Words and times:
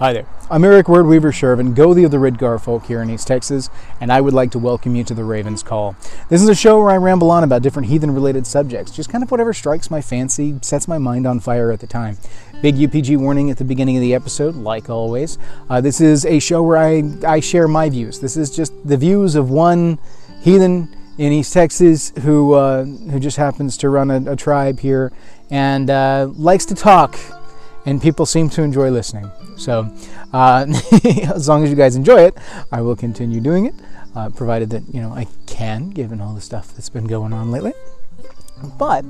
Hi 0.00 0.12
there. 0.12 0.26
I'm 0.50 0.64
Eric 0.64 0.86
Wordweaver 0.86 1.30
Sjerven, 1.30 1.72
Gothi 1.72 2.04
of 2.04 2.10
the 2.10 2.16
Ridgar 2.16 2.60
folk 2.60 2.84
here 2.86 3.00
in 3.00 3.10
East 3.10 3.28
Texas, 3.28 3.70
and 4.00 4.10
I 4.10 4.20
would 4.20 4.34
like 4.34 4.50
to 4.50 4.58
welcome 4.58 4.96
you 4.96 5.04
to 5.04 5.14
the 5.14 5.22
Raven's 5.22 5.62
Call. 5.62 5.94
This 6.28 6.42
is 6.42 6.48
a 6.48 6.54
show 6.54 6.80
where 6.80 6.90
I 6.90 6.96
ramble 6.96 7.30
on 7.30 7.44
about 7.44 7.62
different 7.62 7.86
heathen 7.86 8.10
related 8.10 8.44
subjects, 8.44 8.90
just 8.90 9.08
kind 9.08 9.22
of 9.22 9.30
whatever 9.30 9.52
strikes 9.52 9.92
my 9.92 10.00
fancy, 10.00 10.58
sets 10.62 10.88
my 10.88 10.98
mind 10.98 11.28
on 11.28 11.38
fire 11.38 11.70
at 11.70 11.78
the 11.78 11.86
time. 11.86 12.18
Big 12.60 12.74
UPG 12.74 13.16
warning 13.18 13.52
at 13.52 13.58
the 13.58 13.64
beginning 13.64 13.96
of 13.96 14.00
the 14.00 14.14
episode, 14.14 14.56
like 14.56 14.90
always. 14.90 15.38
Uh, 15.70 15.80
this 15.80 16.00
is 16.00 16.26
a 16.26 16.40
show 16.40 16.60
where 16.60 16.76
I, 16.76 17.04
I 17.24 17.38
share 17.38 17.68
my 17.68 17.88
views. 17.88 18.18
This 18.18 18.36
is 18.36 18.50
just 18.50 18.72
the 18.84 18.96
views 18.96 19.36
of 19.36 19.48
one 19.48 20.00
heathen 20.40 20.92
in 21.18 21.30
East 21.30 21.52
Texas 21.52 22.12
who, 22.22 22.54
uh, 22.54 22.84
who 22.84 23.20
just 23.20 23.36
happens 23.36 23.76
to 23.76 23.88
run 23.88 24.10
a, 24.10 24.32
a 24.32 24.34
tribe 24.34 24.80
here 24.80 25.12
and 25.50 25.88
uh, 25.88 26.26
likes 26.34 26.64
to 26.64 26.74
talk 26.74 27.16
and 27.86 28.00
people 28.00 28.26
seem 28.26 28.48
to 28.50 28.62
enjoy 28.62 28.90
listening. 28.90 29.30
So, 29.56 29.90
uh, 30.32 30.66
as 31.34 31.48
long 31.48 31.64
as 31.64 31.70
you 31.70 31.76
guys 31.76 31.96
enjoy 31.96 32.22
it, 32.22 32.36
I 32.72 32.80
will 32.80 32.96
continue 32.96 33.40
doing 33.40 33.66
it, 33.66 33.74
uh, 34.14 34.30
provided 34.30 34.70
that 34.70 34.82
you 34.92 35.00
know 35.00 35.12
I 35.12 35.26
can, 35.46 35.90
given 35.90 36.20
all 36.20 36.34
the 36.34 36.40
stuff 36.40 36.74
that's 36.74 36.88
been 36.88 37.06
going 37.06 37.32
on 37.32 37.50
lately. 37.50 37.72
But 38.78 39.04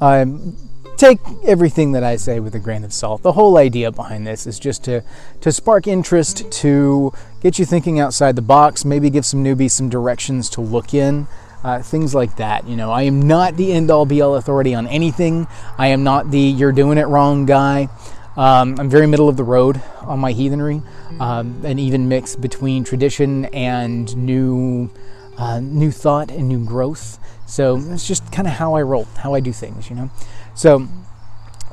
um, 0.00 0.56
take 0.96 1.18
everything 1.44 1.92
that 1.92 2.04
I 2.04 2.16
say 2.16 2.40
with 2.40 2.54
a 2.54 2.58
grain 2.58 2.84
of 2.84 2.92
salt. 2.92 3.22
The 3.22 3.32
whole 3.32 3.58
idea 3.58 3.90
behind 3.90 4.26
this 4.26 4.46
is 4.46 4.58
just 4.58 4.84
to 4.84 5.02
to 5.40 5.52
spark 5.52 5.86
interest, 5.86 6.50
to 6.50 7.12
get 7.40 7.58
you 7.58 7.64
thinking 7.64 8.00
outside 8.00 8.36
the 8.36 8.42
box, 8.42 8.84
maybe 8.84 9.10
give 9.10 9.26
some 9.26 9.44
newbies 9.44 9.72
some 9.72 9.88
directions 9.88 10.48
to 10.50 10.60
look 10.60 10.94
in. 10.94 11.26
Uh, 11.62 11.80
things 11.80 12.14
like 12.14 12.36
that. 12.36 12.68
You 12.68 12.76
know, 12.76 12.90
I 12.90 13.04
am 13.04 13.22
not 13.22 13.56
the 13.56 13.72
end 13.72 13.90
all 13.90 14.04
be 14.04 14.20
all 14.20 14.34
authority 14.34 14.74
on 14.74 14.86
anything. 14.86 15.46
I 15.78 15.86
am 15.86 16.04
not 16.04 16.30
the 16.30 16.38
you're 16.38 16.72
doing 16.72 16.98
it 16.98 17.06
wrong 17.06 17.46
guy. 17.46 17.88
Um, 18.36 18.76
I'm 18.78 18.90
very 18.90 19.06
middle 19.06 19.28
of 19.28 19.36
the 19.36 19.44
road 19.44 19.80
on 20.02 20.18
my 20.18 20.32
heathenry, 20.32 20.82
um, 21.20 21.64
an 21.64 21.78
even 21.78 22.08
mix 22.08 22.34
between 22.34 22.82
tradition 22.82 23.44
and 23.46 24.14
new, 24.16 24.90
uh, 25.38 25.60
new 25.60 25.90
thought 25.90 26.30
and 26.30 26.48
new 26.48 26.64
growth. 26.64 27.18
So 27.46 27.76
it's 27.76 28.06
just 28.06 28.32
kind 28.32 28.48
of 28.48 28.54
how 28.54 28.74
I 28.74 28.82
roll, 28.82 29.04
how 29.18 29.34
I 29.34 29.40
do 29.40 29.52
things, 29.52 29.88
you 29.88 29.96
know. 29.96 30.10
So 30.54 30.88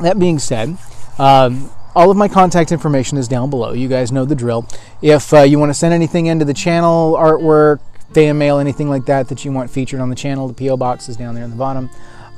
that 0.01 0.19
being 0.19 0.37
said, 0.37 0.77
um, 1.17 1.71
all 1.95 2.11
of 2.11 2.17
my 2.17 2.27
contact 2.27 2.71
information 2.71 3.17
is 3.17 3.27
down 3.27 3.49
below. 3.49 3.73
You 3.73 3.87
guys 3.87 4.11
know 4.11 4.25
the 4.25 4.35
drill. 4.35 4.67
If 5.01 5.33
uh, 5.33 5.41
you 5.41 5.59
want 5.59 5.71
to 5.71 5.73
send 5.73 5.93
anything 5.93 6.27
into 6.27 6.45
the 6.45 6.53
channel, 6.53 7.15
artwork, 7.17 7.79
fan 8.13 8.37
mail, 8.37 8.59
anything 8.59 8.89
like 8.89 9.05
that 9.05 9.29
that 9.29 9.43
you 9.43 9.51
want 9.51 9.69
featured 9.69 9.99
on 9.99 10.09
the 10.09 10.15
channel, 10.15 10.47
the 10.47 10.53
PO 10.53 10.77
box 10.77 11.09
is 11.09 11.17
down 11.17 11.35
there 11.35 11.43
in 11.43 11.49
the 11.49 11.55
bottom. 11.55 11.89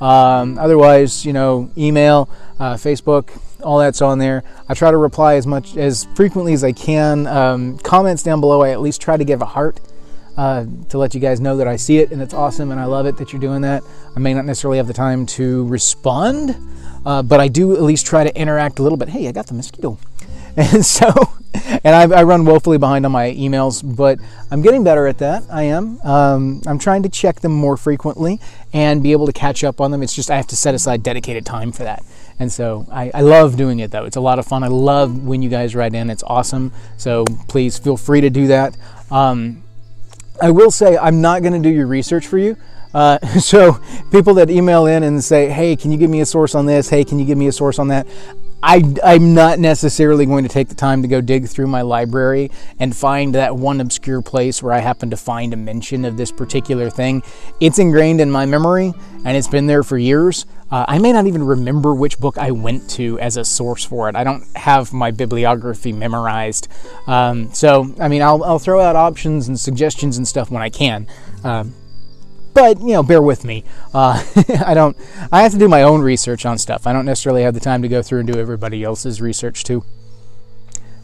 Um, 0.04 0.58
otherwise, 0.58 1.24
you 1.24 1.32
know, 1.32 1.70
email, 1.78 2.28
uh, 2.58 2.74
Facebook, 2.74 3.40
all 3.62 3.78
that's 3.78 4.02
on 4.02 4.18
there. 4.18 4.44
I 4.68 4.74
try 4.74 4.90
to 4.90 4.98
reply 4.98 5.36
as 5.36 5.46
much 5.46 5.78
as 5.78 6.06
frequently 6.14 6.52
as 6.52 6.62
I 6.62 6.72
can. 6.72 7.26
Um, 7.26 7.78
comments 7.78 8.22
down 8.22 8.40
below, 8.40 8.60
I 8.60 8.70
at 8.72 8.82
least 8.82 9.00
try 9.00 9.16
to 9.16 9.24
give 9.24 9.40
a 9.40 9.46
heart 9.46 9.80
uh, 10.36 10.66
to 10.90 10.98
let 10.98 11.14
you 11.14 11.20
guys 11.20 11.40
know 11.40 11.56
that 11.56 11.66
I 11.66 11.76
see 11.76 11.98
it 12.00 12.12
and 12.12 12.20
it's 12.20 12.34
awesome 12.34 12.70
and 12.70 12.78
I 12.78 12.84
love 12.84 13.06
it 13.06 13.16
that 13.16 13.32
you're 13.32 13.40
doing 13.40 13.62
that. 13.62 13.82
I 14.14 14.20
may 14.20 14.34
not 14.34 14.44
necessarily 14.44 14.76
have 14.76 14.88
the 14.88 14.92
time 14.92 15.24
to 15.26 15.66
respond, 15.68 16.54
uh, 17.06 17.22
but 17.22 17.40
I 17.40 17.48
do 17.48 17.74
at 17.74 17.80
least 17.80 18.04
try 18.04 18.24
to 18.24 18.38
interact 18.38 18.80
a 18.80 18.82
little 18.82 18.98
bit. 18.98 19.08
Hey, 19.08 19.26
I 19.26 19.32
got 19.32 19.46
the 19.46 19.54
mosquito. 19.54 19.98
And 20.74 20.86
so, 20.86 21.12
and 21.82 21.96
I, 21.96 22.20
I, 22.20 22.22
run 22.22 22.44
woefully 22.44 22.78
behind 22.78 23.04
on 23.04 23.10
my 23.10 23.32
emails, 23.32 23.82
but 23.96 24.20
I'm 24.52 24.62
getting 24.62 24.84
better 24.84 25.08
at 25.08 25.18
that. 25.18 25.42
I 25.50 25.64
am. 25.64 26.00
Um, 26.02 26.62
I'm 26.64 26.78
trying 26.78 27.02
to 27.02 27.08
check 27.08 27.40
them 27.40 27.50
more 27.50 27.76
frequently 27.76 28.38
and 28.72 29.02
be 29.02 29.10
able 29.10 29.26
to 29.26 29.32
catch 29.32 29.64
up 29.64 29.80
on 29.80 29.90
them. 29.90 30.00
It's 30.00 30.14
just 30.14 30.30
I 30.30 30.36
have 30.36 30.46
to 30.48 30.56
set 30.56 30.72
aside 30.72 31.02
dedicated 31.02 31.44
time 31.44 31.72
for 31.72 31.82
that. 31.82 32.04
And 32.38 32.52
so 32.52 32.86
I, 32.92 33.10
I 33.14 33.22
love 33.22 33.56
doing 33.56 33.80
it 33.80 33.90
though. 33.90 34.04
It's 34.04 34.16
a 34.16 34.20
lot 34.20 34.38
of 34.38 34.46
fun. 34.46 34.62
I 34.62 34.68
love 34.68 35.24
when 35.24 35.42
you 35.42 35.48
guys 35.48 35.74
write 35.74 35.92
in. 35.92 36.08
It's 36.08 36.22
awesome. 36.24 36.70
So 36.98 37.24
please 37.48 37.76
feel 37.76 37.96
free 37.96 38.20
to 38.20 38.30
do 38.30 38.46
that. 38.46 38.76
Um, 39.10 39.64
I 40.40 40.52
will 40.52 40.70
say 40.70 40.96
I'm 40.96 41.20
not 41.20 41.42
going 41.42 41.60
to 41.60 41.68
do 41.68 41.74
your 41.74 41.88
research 41.88 42.28
for 42.28 42.38
you. 42.38 42.56
Uh, 42.92 43.18
so 43.40 43.80
people 44.12 44.34
that 44.34 44.50
email 44.50 44.86
in 44.86 45.02
and 45.02 45.22
say, 45.22 45.48
"Hey, 45.48 45.74
can 45.74 45.90
you 45.90 45.98
give 45.98 46.10
me 46.10 46.20
a 46.20 46.26
source 46.26 46.54
on 46.54 46.66
this? 46.66 46.88
Hey, 46.88 47.04
can 47.04 47.18
you 47.18 47.24
give 47.24 47.36
me 47.38 47.48
a 47.48 47.52
source 47.52 47.80
on 47.80 47.88
that?" 47.88 48.06
I, 48.66 49.14
am 49.14 49.34
not 49.34 49.58
necessarily 49.58 50.24
going 50.24 50.44
to 50.44 50.48
take 50.48 50.68
the 50.68 50.74
time 50.74 51.02
to 51.02 51.08
go 51.08 51.20
dig 51.20 51.48
through 51.48 51.66
my 51.66 51.82
library 51.82 52.50
and 52.78 52.96
find 52.96 53.34
that 53.34 53.54
one 53.54 53.78
obscure 53.78 54.22
place 54.22 54.62
where 54.62 54.72
I 54.72 54.78
happen 54.78 55.10
to 55.10 55.18
find 55.18 55.52
a 55.52 55.56
mention 55.56 56.06
of 56.06 56.16
this 56.16 56.32
particular 56.32 56.88
thing. 56.88 57.22
It's 57.60 57.78
ingrained 57.78 58.22
in 58.22 58.30
my 58.30 58.46
memory 58.46 58.94
and 59.26 59.36
it's 59.36 59.48
been 59.48 59.66
there 59.66 59.82
for 59.82 59.98
years. 59.98 60.46
Uh, 60.70 60.86
I 60.88 60.98
may 60.98 61.12
not 61.12 61.26
even 61.26 61.44
remember 61.44 61.94
which 61.94 62.18
book 62.18 62.38
I 62.38 62.52
went 62.52 62.88
to 62.92 63.18
as 63.20 63.36
a 63.36 63.44
source 63.44 63.84
for 63.84 64.08
it. 64.08 64.16
I 64.16 64.24
don't 64.24 64.44
have 64.56 64.94
my 64.94 65.10
bibliography 65.10 65.92
memorized. 65.92 66.68
Um, 67.06 67.52
so, 67.52 67.94
I 68.00 68.08
mean, 68.08 68.22
I'll, 68.22 68.42
I'll, 68.42 68.58
throw 68.58 68.80
out 68.80 68.96
options 68.96 69.46
and 69.46 69.60
suggestions 69.60 70.16
and 70.16 70.26
stuff 70.26 70.50
when 70.50 70.62
I 70.62 70.70
can. 70.70 71.06
Uh, 71.44 71.64
but 72.54 72.80
you 72.80 72.92
know, 72.92 73.02
bear 73.02 73.20
with 73.20 73.44
me. 73.44 73.64
Uh, 73.92 74.24
I 74.64 74.74
don't. 74.74 74.96
I 75.30 75.42
have 75.42 75.52
to 75.52 75.58
do 75.58 75.68
my 75.68 75.82
own 75.82 76.00
research 76.00 76.46
on 76.46 76.56
stuff. 76.58 76.86
I 76.86 76.92
don't 76.92 77.04
necessarily 77.04 77.42
have 77.42 77.54
the 77.54 77.60
time 77.60 77.82
to 77.82 77.88
go 77.88 78.02
through 78.02 78.20
and 78.20 78.32
do 78.32 78.38
everybody 78.38 78.82
else's 78.82 79.20
research 79.20 79.64
too. 79.64 79.84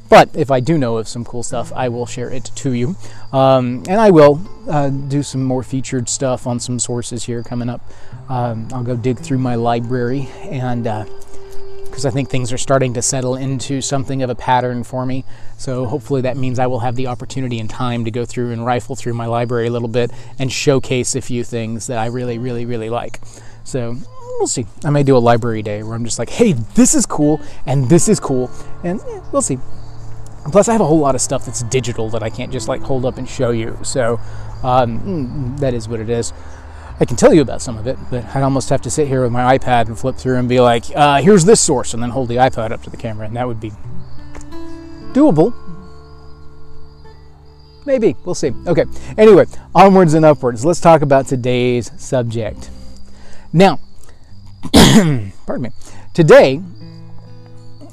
But 0.09 0.35
if 0.35 0.51
I 0.51 0.59
do 0.59 0.77
know 0.77 0.97
of 0.97 1.07
some 1.07 1.25
cool 1.25 1.45
stuff, 1.45 1.73
I 1.73 1.89
will 1.89 2.07
share 2.07 2.31
it 2.31 2.51
to 2.57 2.73
you. 2.73 2.97
Um, 3.33 3.85
and 3.89 4.01
I 4.01 4.11
will 4.11 4.41
uh, 4.69 4.89
do 4.89 5.23
some 5.23 5.45
more 5.45 5.63
featured 5.63 6.09
stuff 6.09 6.49
on 6.49 6.59
some 6.59 6.81
sources 6.81 7.25
here 7.25 7.45
coming 7.45 7.69
up. 7.69 7.81
Um, 8.29 8.67
I'll 8.73 8.83
go 8.83 8.97
dig 8.97 9.19
through 9.19 9.39
my 9.39 9.57
library 9.57 10.29
and. 10.43 10.87
Uh, 10.87 11.05
because 12.01 12.11
I 12.11 12.15
think 12.15 12.31
things 12.31 12.51
are 12.51 12.57
starting 12.57 12.95
to 12.95 13.03
settle 13.03 13.37
into 13.37 13.83
something 13.83 14.23
of 14.23 14.31
a 14.31 14.35
pattern 14.35 14.85
for 14.85 15.05
me. 15.05 15.23
So 15.59 15.85
hopefully 15.85 16.23
that 16.23 16.35
means 16.35 16.59
I 16.59 16.67
will 16.67 16.79
have 16.79 16.97
the 16.97 17.09
opportunity 17.09 17.59
and 17.61 17.69
time 17.69 18.07
to 18.07 18.11
go 18.11 18.25
through 18.25 18.53
and 18.53 18.65
rifle 18.65 18.97
through 18.97 19.13
my 19.13 19.27
library 19.27 19.67
a 19.67 19.71
little 19.71 19.87
bit 19.87 20.11
and 20.39 20.51
showcase 20.51 21.15
a 21.15 21.21
few 21.21 21.45
things 21.45 21.89
that 21.89 21.99
I 21.99 22.07
really, 22.07 22.39
really, 22.39 22.65
really 22.65 22.89
like. 22.89 23.21
So 23.65 23.99
we'll 24.39 24.47
see. 24.47 24.65
I 24.83 24.89
may 24.89 25.03
do 25.03 25.15
a 25.15 25.19
library 25.19 25.61
day 25.61 25.83
where 25.83 25.95
I'm 25.95 26.07
just 26.07 26.19
like, 26.19 26.31
hey, 26.31 26.53
this 26.75 26.95
is 26.95 27.05
cool 27.05 27.39
and 27.67 27.87
this 27.91 28.09
is 28.09 28.19
cool, 28.19 28.51
and 28.83 28.99
eh, 28.99 29.21
we'll 29.31 29.43
see. 29.43 29.59
Plus, 30.51 30.71
I 30.71 30.73
have 30.73 30.81
a 30.81 30.87
whole 30.87 31.01
lot 31.01 31.15
of 31.15 31.21
stuff 31.21 31.45
that's 31.45 31.63
digital 31.65 32.09
that 32.11 32.23
I 32.23 32.31
can't 32.31 32.51
just 32.51 32.67
like 32.67 32.81
hold 32.81 33.05
up 33.05 33.19
and 33.19 33.29
show 33.29 33.51
you. 33.51 33.79
So 33.83 34.15
um, 34.63 35.01
mm, 35.01 35.61
that 35.61 35.75
is 35.75 35.87
what 35.87 36.01
it 36.01 36.09
is. 36.09 36.33
I 37.01 37.07
can 37.07 37.17
tell 37.17 37.33
you 37.33 37.41
about 37.41 37.63
some 37.63 37.79
of 37.79 37.87
it, 37.87 37.99
but 38.11 38.25
I'd 38.37 38.43
almost 38.43 38.69
have 38.69 38.83
to 38.83 38.91
sit 38.91 39.09
here 39.09 39.23
with 39.23 39.33
my 39.33 39.57
iPad 39.57 39.87
and 39.87 39.99
flip 39.99 40.17
through 40.17 40.37
and 40.37 40.47
be 40.47 40.61
like, 40.61 40.85
uh, 40.95 41.23
here's 41.23 41.47
this 41.47 41.59
source, 41.59 41.95
and 41.95 42.03
then 42.03 42.11
hold 42.11 42.29
the 42.29 42.37
iPad 42.37 42.73
up 42.73 42.83
to 42.83 42.91
the 42.91 42.99
camera, 42.99 43.27
and 43.27 43.35
that 43.37 43.49
would 43.49 43.59
be 43.59 43.73
doable. 45.13 45.55
Maybe. 47.87 48.17
We'll 48.25 48.35
see. 48.35 48.53
Okay. 48.67 48.85
Anyway, 49.17 49.47
onwards 49.75 50.13
and 50.13 50.27
upwards. 50.27 50.65
Let's 50.65 50.81
talk 50.81 51.01
about 51.01 51.27
today's 51.27 51.91
subject. 52.01 52.71
Now, 53.53 53.81
pardon 54.75 55.63
me. 55.63 55.71
Today, 56.13 56.61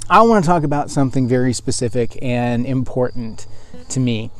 I 0.09 0.22
want 0.22 0.44
to 0.44 0.47
talk 0.47 0.63
about 0.63 0.91
something 0.91 1.28
very 1.28 1.53
specific 1.53 2.17
and 2.22 2.66
important 2.66 3.47
to 3.90 4.00
me. 4.00 4.31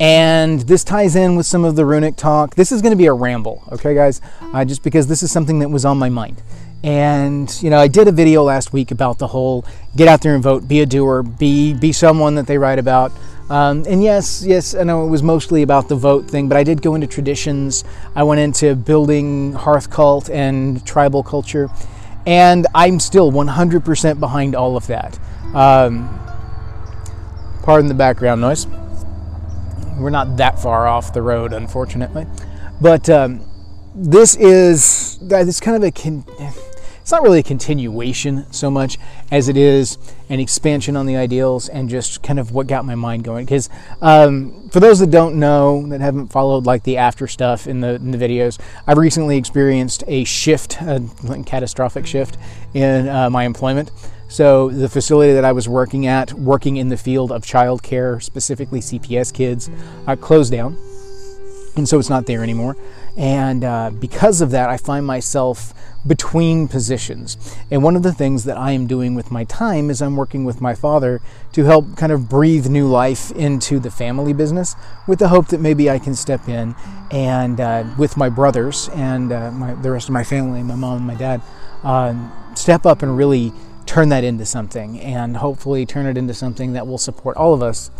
And 0.00 0.60
this 0.60 0.82
ties 0.82 1.14
in 1.14 1.36
with 1.36 1.46
some 1.46 1.64
of 1.64 1.76
the 1.76 1.86
runic 1.86 2.16
talk. 2.16 2.56
This 2.56 2.72
is 2.72 2.82
going 2.82 2.90
to 2.90 2.96
be 2.96 3.06
a 3.06 3.12
ramble, 3.12 3.62
okay, 3.72 3.94
guys? 3.94 4.20
Uh, 4.40 4.64
just 4.64 4.82
because 4.82 5.06
this 5.06 5.22
is 5.22 5.30
something 5.30 5.60
that 5.60 5.68
was 5.68 5.84
on 5.84 5.98
my 5.98 6.08
mind. 6.08 6.42
And 6.82 7.50
you 7.62 7.70
know, 7.70 7.78
I 7.78 7.88
did 7.88 8.08
a 8.08 8.12
video 8.12 8.42
last 8.42 8.72
week 8.72 8.90
about 8.90 9.18
the 9.18 9.28
whole 9.28 9.64
get 9.96 10.06
out 10.06 10.20
there 10.20 10.34
and 10.34 10.42
vote, 10.42 10.68
be 10.68 10.80
a 10.80 10.86
doer, 10.86 11.22
be 11.22 11.72
be 11.72 11.92
someone 11.92 12.34
that 12.34 12.46
they 12.46 12.58
write 12.58 12.78
about. 12.78 13.10
Um, 13.48 13.84
and 13.88 14.02
yes, 14.02 14.44
yes, 14.44 14.74
I 14.74 14.82
know 14.82 15.06
it 15.06 15.08
was 15.08 15.22
mostly 15.22 15.62
about 15.62 15.88
the 15.88 15.96
vote 15.96 16.28
thing, 16.30 16.48
but 16.48 16.58
I 16.58 16.64
did 16.64 16.82
go 16.82 16.94
into 16.94 17.06
traditions. 17.06 17.84
I 18.14 18.22
went 18.22 18.40
into 18.40 18.74
building 18.74 19.54
hearth 19.54 19.88
cult 19.90 20.28
and 20.28 20.84
tribal 20.86 21.22
culture, 21.22 21.70
and 22.26 22.66
I'm 22.74 23.00
still 23.00 23.32
100% 23.32 24.20
behind 24.20 24.54
all 24.54 24.76
of 24.76 24.86
that. 24.88 25.18
Um, 25.54 26.20
pardon 27.62 27.88
the 27.88 27.94
background 27.94 28.42
noise 28.42 28.66
we're 29.98 30.10
not 30.10 30.36
that 30.36 30.58
far 30.58 30.86
off 30.86 31.12
the 31.12 31.22
road, 31.22 31.52
unfortunately. 31.52 32.26
But 32.80 33.08
um, 33.08 33.44
this 33.94 34.36
is 34.36 35.18
this 35.20 35.60
kind 35.60 35.76
of 35.76 35.82
a 35.82 35.90
con- 35.90 36.24
it's 37.04 37.12
not 37.12 37.22
really 37.22 37.40
a 37.40 37.42
continuation 37.42 38.50
so 38.50 38.70
much 38.70 38.96
as 39.30 39.50
it 39.50 39.58
is 39.58 39.98
an 40.30 40.40
expansion 40.40 40.96
on 40.96 41.04
the 41.04 41.16
ideals 41.16 41.68
and 41.68 41.86
just 41.90 42.22
kind 42.22 42.38
of 42.38 42.52
what 42.52 42.66
got 42.66 42.86
my 42.86 42.94
mind 42.94 43.24
going. 43.24 43.44
Because 43.44 43.68
um, 44.00 44.70
for 44.70 44.80
those 44.80 45.00
that 45.00 45.10
don't 45.10 45.38
know, 45.38 45.86
that 45.88 46.00
haven't 46.00 46.28
followed 46.28 46.64
like 46.64 46.82
the 46.84 46.96
after 46.96 47.26
stuff 47.26 47.66
in 47.66 47.82
the, 47.82 47.96
in 47.96 48.10
the 48.10 48.16
videos, 48.16 48.58
I've 48.86 48.96
recently 48.96 49.36
experienced 49.36 50.02
a 50.06 50.24
shift, 50.24 50.80
a 50.80 51.06
catastrophic 51.44 52.06
shift 52.06 52.38
in 52.72 53.06
uh, 53.06 53.28
my 53.28 53.44
employment. 53.44 53.90
So 54.28 54.70
the 54.70 54.88
facility 54.88 55.32
that 55.32 55.44
I 55.44 55.52
was 55.52 55.68
working 55.68 56.06
at, 56.06 56.32
working 56.32 56.76
in 56.76 56.88
the 56.88 56.96
field 56.96 57.30
of 57.30 57.42
childcare, 57.42 58.22
specifically 58.22 58.80
CPS 58.80 59.32
kids, 59.32 59.70
uh, 60.06 60.16
closed 60.16 60.52
down, 60.52 60.76
and 61.76 61.88
so 61.88 61.98
it's 61.98 62.10
not 62.10 62.26
there 62.26 62.42
anymore. 62.42 62.76
And 63.16 63.64
uh, 63.64 63.90
because 63.90 64.40
of 64.40 64.50
that, 64.52 64.68
I 64.70 64.76
find 64.76 65.06
myself 65.06 65.72
between 66.06 66.68
positions. 66.68 67.36
And 67.70 67.82
one 67.82 67.96
of 67.96 68.02
the 68.02 68.12
things 68.12 68.44
that 68.44 68.56
I 68.56 68.72
am 68.72 68.86
doing 68.86 69.14
with 69.14 69.30
my 69.30 69.44
time 69.44 69.88
is 69.88 70.02
I'm 70.02 70.16
working 70.16 70.44
with 70.44 70.60
my 70.60 70.74
father 70.74 71.20
to 71.52 71.64
help 71.64 71.96
kind 71.96 72.12
of 72.12 72.28
breathe 72.28 72.66
new 72.68 72.88
life 72.88 73.30
into 73.32 73.78
the 73.78 73.90
family 73.90 74.32
business 74.32 74.74
with 75.06 75.18
the 75.18 75.28
hope 75.28 75.48
that 75.48 75.60
maybe 75.60 75.88
I 75.88 75.98
can 75.98 76.14
step 76.14 76.48
in 76.48 76.74
and 77.10 77.60
uh, 77.60 77.84
with 77.96 78.16
my 78.16 78.28
brothers 78.28 78.88
and 78.92 79.32
uh, 79.32 79.50
my, 79.50 79.74
the 79.74 79.90
rest 79.90 80.08
of 80.08 80.12
my 80.12 80.24
family, 80.24 80.62
my 80.62 80.74
mom 80.74 80.98
and 80.98 81.06
my 81.06 81.14
dad, 81.14 81.40
uh, 81.82 82.14
step 82.54 82.84
up 82.84 83.02
and 83.02 83.16
really 83.16 83.52
turn 83.86 84.08
that 84.10 84.24
into 84.24 84.44
something 84.44 85.00
and 85.00 85.36
hopefully 85.36 85.86
turn 85.86 86.06
it 86.06 86.16
into 86.16 86.34
something 86.34 86.72
that 86.72 86.86
will 86.86 86.98
support 86.98 87.36
all 87.36 87.54
of 87.54 87.62
us 87.62 87.90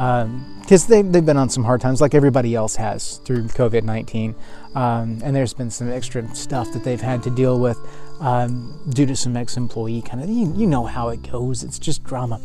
because 0.00 0.84
um, 0.84 0.88
they, 0.88 1.02
they've 1.02 1.26
been 1.26 1.36
on 1.36 1.50
some 1.50 1.62
hard 1.62 1.78
times 1.78 2.00
like 2.00 2.14
everybody 2.14 2.54
else 2.54 2.74
has 2.76 3.18
through 3.18 3.42
COVID 3.44 3.82
19. 3.82 4.34
Um, 4.74 5.20
and 5.22 5.36
there's 5.36 5.52
been 5.52 5.70
some 5.70 5.90
extra 5.90 6.26
stuff 6.34 6.72
that 6.72 6.84
they've 6.84 7.00
had 7.00 7.22
to 7.24 7.30
deal 7.30 7.58
with 7.60 7.78
um, 8.20 8.80
due 8.94 9.04
to 9.04 9.14
some 9.14 9.36
ex 9.36 9.58
employee 9.58 10.00
kind 10.00 10.22
of, 10.22 10.30
you, 10.30 10.54
you, 10.56 10.66
know 10.66 10.86
how 10.86 11.08
it 11.08 11.22
goes, 11.30 11.62
it's 11.62 11.78
just 11.78 12.02
drama. 12.04 12.40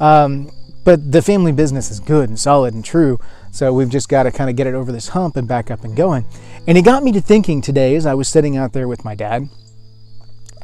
Um, 0.00 0.50
but 0.84 1.10
the 1.12 1.22
family 1.22 1.52
business 1.52 1.90
is 1.90 2.00
good 2.00 2.28
and 2.28 2.38
solid 2.38 2.74
and 2.74 2.84
true, 2.84 3.18
so 3.52 3.72
we've 3.72 3.90
just 3.90 4.08
got 4.08 4.24
to 4.24 4.32
kind 4.32 4.50
of 4.50 4.56
get 4.56 4.66
it 4.66 4.74
over 4.74 4.90
this 4.92 5.08
hump 5.08 5.36
and 5.36 5.46
back 5.46 5.70
up 5.70 5.84
and 5.84 5.96
going. 5.96 6.26
And 6.66 6.76
it 6.76 6.82
got 6.82 7.02
me 7.02 7.12
to 7.12 7.20
thinking 7.20 7.62
today 7.62 7.94
as 7.94 8.06
I 8.06 8.14
was 8.14 8.28
sitting 8.28 8.56
out 8.56 8.72
there 8.72 8.88
with 8.88 9.04
my 9.04 9.14
dad 9.14 9.48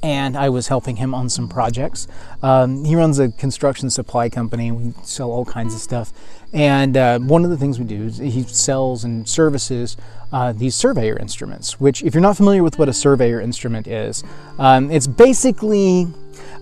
and 0.04 0.36
I 0.36 0.50
was 0.50 0.68
helping 0.68 0.96
him 0.96 1.14
on 1.14 1.30
some 1.30 1.48
projects. 1.48 2.06
Um, 2.42 2.84
he 2.84 2.94
runs 2.94 3.18
a 3.18 3.30
construction 3.30 3.88
supply 3.88 4.28
company. 4.28 4.70
We 4.70 4.92
sell 5.02 5.30
all 5.30 5.46
kinds 5.46 5.74
of 5.74 5.80
stuff. 5.80 6.12
And 6.52 6.94
uh, 6.94 7.20
one 7.20 7.42
of 7.42 7.48
the 7.48 7.56
things 7.56 7.78
we 7.78 7.86
do 7.86 8.04
is 8.04 8.18
he 8.18 8.42
sells 8.42 9.04
and 9.04 9.26
services 9.26 9.96
uh, 10.30 10.52
these 10.52 10.74
surveyor 10.74 11.16
instruments, 11.16 11.80
which, 11.80 12.02
if 12.02 12.12
you're 12.12 12.20
not 12.20 12.36
familiar 12.36 12.62
with 12.62 12.78
what 12.78 12.86
a 12.86 12.92
surveyor 12.92 13.40
instrument 13.40 13.86
is, 13.86 14.22
um, 14.58 14.90
it's 14.90 15.06
basically 15.06 16.06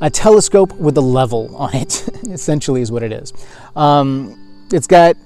a 0.00 0.08
telescope 0.08 0.72
with 0.76 0.96
a 0.96 1.00
level 1.00 1.56
on 1.56 1.74
it, 1.74 2.08
essentially, 2.30 2.80
is 2.80 2.92
what 2.92 3.02
it 3.02 3.10
is. 3.10 3.32
Um, 3.74 4.38
it's 4.72 4.86
got 4.86 5.16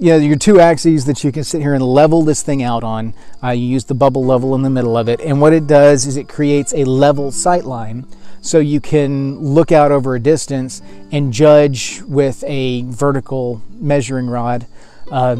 you 0.00 0.10
know, 0.10 0.16
your 0.16 0.36
two 0.36 0.58
axes 0.58 1.04
that 1.04 1.22
you 1.22 1.30
can 1.30 1.44
sit 1.44 1.60
here 1.60 1.74
and 1.74 1.84
level 1.84 2.22
this 2.22 2.42
thing 2.42 2.62
out 2.62 2.82
on. 2.82 3.12
Uh, 3.44 3.50
you 3.50 3.66
use 3.66 3.84
the 3.84 3.94
bubble 3.94 4.24
level 4.24 4.54
in 4.54 4.62
the 4.62 4.70
middle 4.70 4.96
of 4.96 5.08
it, 5.08 5.20
and 5.20 5.40
what 5.40 5.52
it 5.52 5.66
does 5.66 6.06
is 6.06 6.16
it 6.16 6.26
creates 6.26 6.72
a 6.72 6.84
level 6.84 7.30
sight 7.30 7.64
line 7.64 8.06
so 8.40 8.58
you 8.58 8.80
can 8.80 9.38
look 9.38 9.70
out 9.70 9.92
over 9.92 10.14
a 10.14 10.20
distance 10.20 10.80
and 11.12 11.32
judge 11.34 12.00
with 12.02 12.42
a 12.46 12.82
vertical 12.84 13.60
measuring 13.78 14.26
rod 14.26 14.66
uh, 15.10 15.36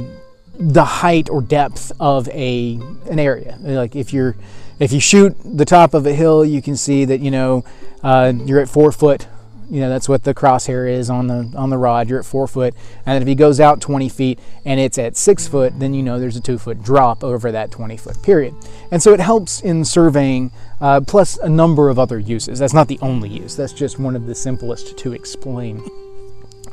the 0.58 0.84
height 0.84 1.30
or 1.30 1.40
depth 1.40 1.90
of 1.98 2.28
a 2.28 2.74
an 3.08 3.18
area. 3.18 3.56
Like 3.60 3.96
if 3.96 4.12
you're 4.12 4.36
if 4.78 4.92
you 4.92 5.00
shoot 5.00 5.34
the 5.42 5.64
top 5.64 5.94
of 5.94 6.06
a 6.06 6.12
hill, 6.12 6.44
you 6.44 6.60
can 6.60 6.76
see 6.76 7.06
that 7.06 7.20
you 7.20 7.30
know 7.30 7.64
uh, 8.02 8.32
you're 8.44 8.60
at 8.60 8.68
four 8.68 8.92
foot 8.92 9.26
you 9.70 9.80
know 9.80 9.88
that's 9.88 10.08
what 10.08 10.24
the 10.24 10.34
crosshair 10.34 10.90
is 10.90 11.08
on 11.08 11.28
the 11.28 11.52
on 11.56 11.70
the 11.70 11.78
rod. 11.78 12.08
You're 12.08 12.18
at 12.18 12.24
four 12.24 12.48
foot 12.48 12.74
and 13.06 13.22
if 13.22 13.28
he 13.28 13.34
goes 13.34 13.60
out 13.60 13.80
20 13.80 14.08
feet 14.08 14.38
and 14.64 14.80
it's 14.80 14.98
at 14.98 15.16
six 15.16 15.46
foot 15.46 15.78
then 15.78 15.94
you 15.94 16.02
know 16.02 16.18
there's 16.18 16.36
a 16.36 16.40
two 16.40 16.58
foot 16.58 16.82
drop 16.82 17.22
over 17.22 17.52
that 17.52 17.70
20 17.70 17.96
foot 17.96 18.20
period. 18.22 18.54
And 18.90 19.00
so 19.00 19.12
it 19.12 19.20
helps 19.20 19.60
in 19.60 19.84
surveying 19.84 20.50
uh, 20.80 21.02
plus 21.06 21.36
a 21.38 21.48
number 21.48 21.88
of 21.88 21.98
other 21.98 22.18
uses. 22.18 22.58
That's 22.58 22.74
not 22.74 22.88
the 22.88 22.98
only 23.00 23.28
use. 23.28 23.56
That's 23.56 23.72
just 23.72 23.98
one 23.98 24.16
of 24.16 24.26
the 24.26 24.34
simplest 24.34 24.98
to 24.98 25.12
explain. 25.12 25.88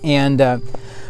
And 0.04 0.42
uh, 0.42 0.60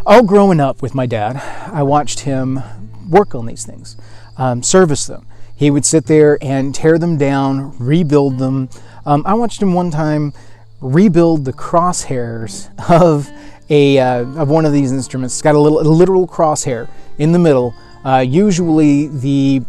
all 0.05 0.23
growing 0.23 0.59
up 0.59 0.81
with 0.81 0.95
my 0.95 1.05
dad 1.05 1.37
i 1.73 1.83
watched 1.83 2.21
him 2.21 2.61
work 3.09 3.33
on 3.35 3.45
these 3.45 3.65
things 3.65 3.95
um, 4.37 4.61
service 4.61 5.07
them. 5.07 5.25
He 5.55 5.71
would 5.71 5.85
sit 5.85 6.05
there 6.05 6.37
and 6.41 6.75
tear 6.75 6.99
them 6.99 7.17
down 7.17 7.77
rebuild 7.79 8.39
them. 8.39 8.69
Um, 9.05 9.23
i 9.25 9.33
watched 9.33 9.61
him 9.61 9.73
one 9.73 9.89
time 9.89 10.33
rebuild 10.81 11.45
the 11.45 11.53
crosshairs 11.53 12.69
of 12.89 13.29
a 13.69 14.00
uh, 14.00 14.21
of 14.41 14.50
one 14.50 14.65
of 14.65 14.74
these 14.74 14.91
instruments. 14.91 15.35
It's 15.35 15.41
got 15.41 15.56
a 15.56 15.59
little 15.59 15.79
a 15.79 15.83
literal 15.83 16.27
crosshair 16.27 16.89
in 17.18 17.31
the 17.31 17.39
middle. 17.39 17.74
Uh, 18.06 18.19
usually 18.19 19.07
the 19.07 19.62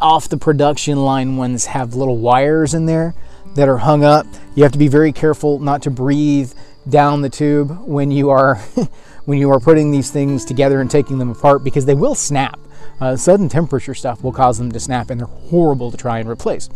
off 0.00 0.28
the 0.28 0.36
production 0.36 1.04
line 1.04 1.36
ones 1.36 1.66
have 1.66 1.94
little 1.94 2.18
wires 2.18 2.74
in 2.74 2.86
there 2.86 3.14
that 3.54 3.68
are 3.68 3.78
hung 3.78 4.04
up. 4.04 4.26
You 4.54 4.62
have 4.62 4.72
to 4.72 4.78
be 4.78 4.88
very 4.88 5.12
careful 5.12 5.58
not 5.58 5.82
to 5.82 5.90
breathe 5.90 6.52
down 6.88 7.22
the 7.22 7.28
tube 7.28 7.70
when 7.86 8.10
you 8.10 8.30
are 8.30 8.56
when 9.24 9.38
you 9.38 9.50
are 9.50 9.60
putting 9.60 9.90
these 9.90 10.10
things 10.10 10.44
together 10.44 10.80
and 10.80 10.90
taking 10.90 11.18
them 11.18 11.30
apart 11.30 11.62
because 11.62 11.84
they 11.84 11.94
will 11.94 12.14
snap. 12.14 12.58
Uh, 13.00 13.16
sudden 13.16 13.48
temperature 13.48 13.94
stuff 13.94 14.22
will 14.22 14.32
cause 14.32 14.58
them 14.58 14.72
to 14.72 14.80
snap 14.80 15.10
and 15.10 15.20
they're 15.20 15.26
horrible 15.26 15.90
to 15.90 15.96
try 15.96 16.18
and 16.18 16.28
replace. 16.28 16.68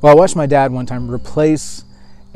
Well, 0.00 0.12
I 0.12 0.14
watched 0.14 0.36
my 0.36 0.46
dad 0.46 0.72
one 0.72 0.86
time 0.86 1.10
replace 1.10 1.84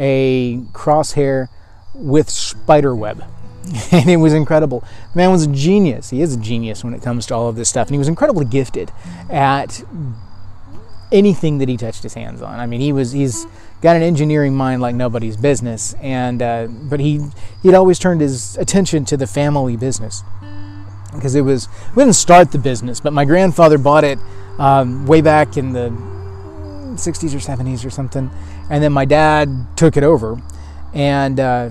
a 0.00 0.56
crosshair 0.73 1.49
with 1.94 2.29
spider 2.31 2.97
web. 2.97 3.23
and 3.93 4.11
it 4.11 4.17
was 4.17 4.32
incredible. 4.32 4.81
The 5.12 5.17
man 5.19 5.31
was 5.31 5.44
a 5.44 5.52
genius. 5.52 6.11
He 6.11 6.23
is 6.23 6.35
a 6.35 6.38
genius 6.38 6.82
when 6.82 6.94
it 6.94 7.02
comes 7.02 7.26
to 7.26 7.35
all 7.35 7.49
of 7.49 7.56
this 7.56 7.69
stuff. 7.69 7.88
And 7.88 7.94
he 7.94 7.99
was 7.99 8.08
incredibly 8.08 8.47
gifted 8.47 8.91
at 9.29 9.85
anything 11.12 11.58
that 11.58 11.69
he 11.69 11.76
touched 11.76 12.02
his 12.02 12.14
hands 12.14 12.43
on. 12.43 12.58
I 12.58 12.67
mean, 12.67 12.81
he 12.81 12.93
was 12.93 13.12
he's 13.12 13.47
got 13.82 13.97
an 13.97 14.02
engineering 14.02 14.55
mind 14.56 14.82
like 14.82 14.94
nobody's 14.94 15.37
business. 15.37 15.94
And 16.00 16.43
uh, 16.43 16.67
but 16.67 17.00
he 17.00 17.20
he'd 17.62 17.75
always 17.75 17.99
turned 17.99 18.23
his 18.23 18.56
attention 18.56 19.05
to 19.06 19.17
the 19.17 19.26
family 19.26 19.76
business 19.76 20.23
because 21.14 21.35
it 21.35 21.43
was 21.43 21.69
we 21.94 22.02
didn't 22.02 22.14
start 22.14 22.52
the 22.52 22.58
business, 22.58 22.99
but 22.99 23.12
my 23.12 23.25
grandfather 23.25 23.79
bought 23.79 24.05
it 24.05 24.19
um, 24.58 25.06
way 25.06 25.20
back 25.20 25.56
in 25.56 25.73
the 25.73 25.91
60s 26.94 27.35
or 27.35 27.38
70s 27.38 27.85
or 27.85 27.91
something. 27.91 28.31
And 28.71 28.83
then 28.83 28.93
my 28.93 29.05
dad 29.05 29.67
took 29.77 29.97
it 29.97 30.03
over. 30.03 30.41
And 30.95 31.39
uh, 31.39 31.71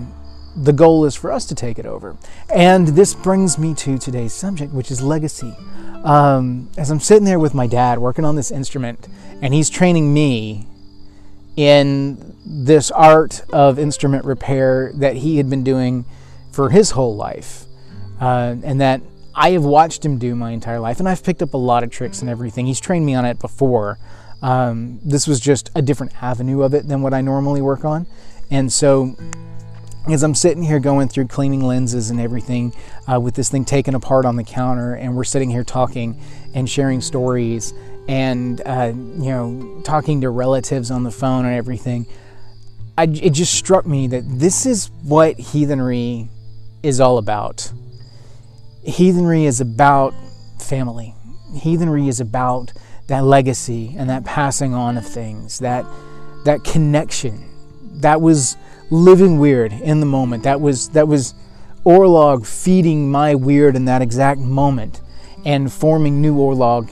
the 0.55 0.73
goal 0.73 1.05
is 1.05 1.15
for 1.15 1.31
us 1.31 1.45
to 1.45 1.55
take 1.55 1.79
it 1.79 1.85
over. 1.85 2.17
And 2.53 2.89
this 2.89 3.13
brings 3.13 3.57
me 3.57 3.73
to 3.75 3.97
today's 3.97 4.33
subject, 4.33 4.73
which 4.73 4.91
is 4.91 5.01
legacy. 5.01 5.55
Um, 6.03 6.69
as 6.77 6.91
I'm 6.91 6.99
sitting 6.99 7.25
there 7.25 7.39
with 7.39 7.53
my 7.53 7.67
dad 7.67 7.99
working 7.99 8.25
on 8.25 8.35
this 8.35 8.51
instrument, 8.51 9.07
and 9.41 9.53
he's 9.53 9.69
training 9.69 10.13
me 10.13 10.67
in 11.55 12.35
this 12.45 12.89
art 12.91 13.41
of 13.51 13.77
instrument 13.77 14.23
repair 14.25 14.91
that 14.95 15.17
he 15.17 15.37
had 15.37 15.49
been 15.49 15.63
doing 15.63 16.05
for 16.51 16.69
his 16.69 16.91
whole 16.91 17.15
life, 17.15 17.65
uh, 18.21 18.55
and 18.63 18.79
that 18.79 19.01
I 19.35 19.51
have 19.51 19.63
watched 19.63 20.03
him 20.03 20.17
do 20.17 20.35
my 20.35 20.51
entire 20.51 20.79
life, 20.79 20.99
and 20.99 21.07
I've 21.07 21.23
picked 21.23 21.41
up 21.41 21.53
a 21.53 21.57
lot 21.57 21.83
of 21.83 21.89
tricks 21.89 22.21
and 22.21 22.29
everything. 22.29 22.65
He's 22.65 22.79
trained 22.79 23.05
me 23.05 23.13
on 23.15 23.25
it 23.25 23.39
before, 23.39 23.99
um, 24.41 24.99
this 25.03 25.27
was 25.27 25.39
just 25.39 25.69
a 25.75 25.81
different 25.81 26.21
avenue 26.21 26.61
of 26.61 26.73
it 26.73 26.87
than 26.87 27.01
what 27.01 27.13
I 27.13 27.21
normally 27.21 27.61
work 27.61 27.85
on. 27.85 28.07
And 28.51 28.71
so, 28.71 29.15
as 30.07 30.23
I'm 30.23 30.33
sitting 30.33 30.63
here 30.63 30.79
going 30.79 31.07
through 31.07 31.27
cleaning 31.27 31.61
lenses 31.61 32.09
and 32.09 32.19
everything 32.19 32.73
uh, 33.11 33.19
with 33.19 33.35
this 33.35 33.49
thing 33.49 33.65
taken 33.65 33.95
apart 33.95 34.25
on 34.25 34.37
the 34.37 34.43
counter, 34.43 34.95
and 34.95 35.15
we're 35.15 35.23
sitting 35.23 35.49
here 35.49 35.63
talking 35.63 36.19
and 36.55 36.69
sharing 36.69 37.01
stories 37.01 37.73
and, 38.07 38.61
uh, 38.65 38.91
you 38.95 39.29
know, 39.29 39.81
talking 39.83 40.21
to 40.21 40.29
relatives 40.29 40.89
on 40.89 41.03
the 41.03 41.11
phone 41.11 41.45
and 41.45 41.53
everything, 41.53 42.07
I, 42.97 43.03
it 43.03 43.31
just 43.31 43.53
struck 43.53 43.85
me 43.85 44.07
that 44.07 44.23
this 44.27 44.65
is 44.65 44.89
what 45.03 45.37
heathenry 45.37 46.29
is 46.81 46.99
all 46.99 47.17
about. 47.17 47.71
Heathenry 48.83 49.45
is 49.45 49.61
about 49.61 50.13
family, 50.59 51.13
heathenry 51.53 52.07
is 52.07 52.19
about 52.19 52.73
that 53.09 53.23
legacy 53.23 53.93
and 53.97 54.09
that 54.09 54.25
passing 54.25 54.73
on 54.73 54.97
of 54.97 55.05
things, 55.05 55.59
that 55.59 55.85
that 56.45 56.63
connection. 56.63 57.45
That 58.01 58.21
was 58.21 58.55
living 58.89 59.39
wyrd 59.39 59.79
in 59.81 59.99
the 59.99 60.05
moment. 60.05 60.43
That 60.43 60.61
was 60.61 60.89
that 60.89 61.07
was 61.07 61.33
Orlog 61.85 62.47
feeding 62.47 63.11
my 63.11 63.35
wyrd 63.35 63.75
in 63.75 63.85
that 63.85 64.01
exact 64.01 64.39
moment 64.39 65.01
and 65.45 65.71
forming 65.71 66.21
new 66.21 66.35
Orlog 66.35 66.89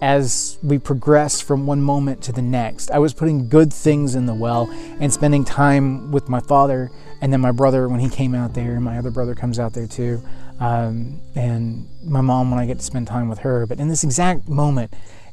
as 0.00 0.58
we 0.62 0.78
progress 0.78 1.40
from 1.40 1.66
one 1.66 1.80
moment 1.80 2.22
to 2.22 2.32
the 2.32 2.42
next. 2.42 2.90
I 2.90 2.98
was 2.98 3.14
putting 3.14 3.48
good 3.48 3.72
things 3.72 4.14
in 4.14 4.26
the 4.26 4.34
well 4.34 4.68
and 5.00 5.12
spending 5.12 5.44
time 5.44 6.10
with 6.10 6.28
my 6.28 6.40
father 6.40 6.90
and 7.22 7.32
then 7.32 7.40
my 7.40 7.52
brother 7.52 7.88
when 7.88 8.00
he 8.00 8.08
came 8.08 8.34
out 8.34 8.52
there, 8.52 8.74
and 8.74 8.84
my 8.84 8.98
other 8.98 9.12
brother 9.12 9.36
comes 9.36 9.60
out 9.60 9.72
there 9.72 9.86
too, 9.86 10.20
um, 10.58 11.20
and 11.36 11.88
my 12.04 12.20
mom 12.20 12.50
when 12.50 12.58
I 12.58 12.66
get 12.66 12.78
to 12.78 12.84
spend 12.84 13.06
time 13.06 13.28
with 13.28 13.38
her. 13.38 13.64
But 13.64 13.78
in 13.78 13.86
this 13.88 14.02
exact 14.02 14.48
moment, 14.48 14.92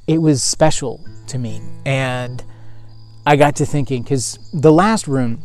it 0.10 0.18
was 0.18 0.42
special 0.42 1.06
to 1.28 1.38
me. 1.38 1.62
And 1.86 2.44
I 3.28 3.36
got 3.36 3.56
to 3.58 3.66
thinking, 3.66 4.02
because 4.02 4.40
the 4.52 4.72
last 4.72 5.08
rune, 5.08 5.40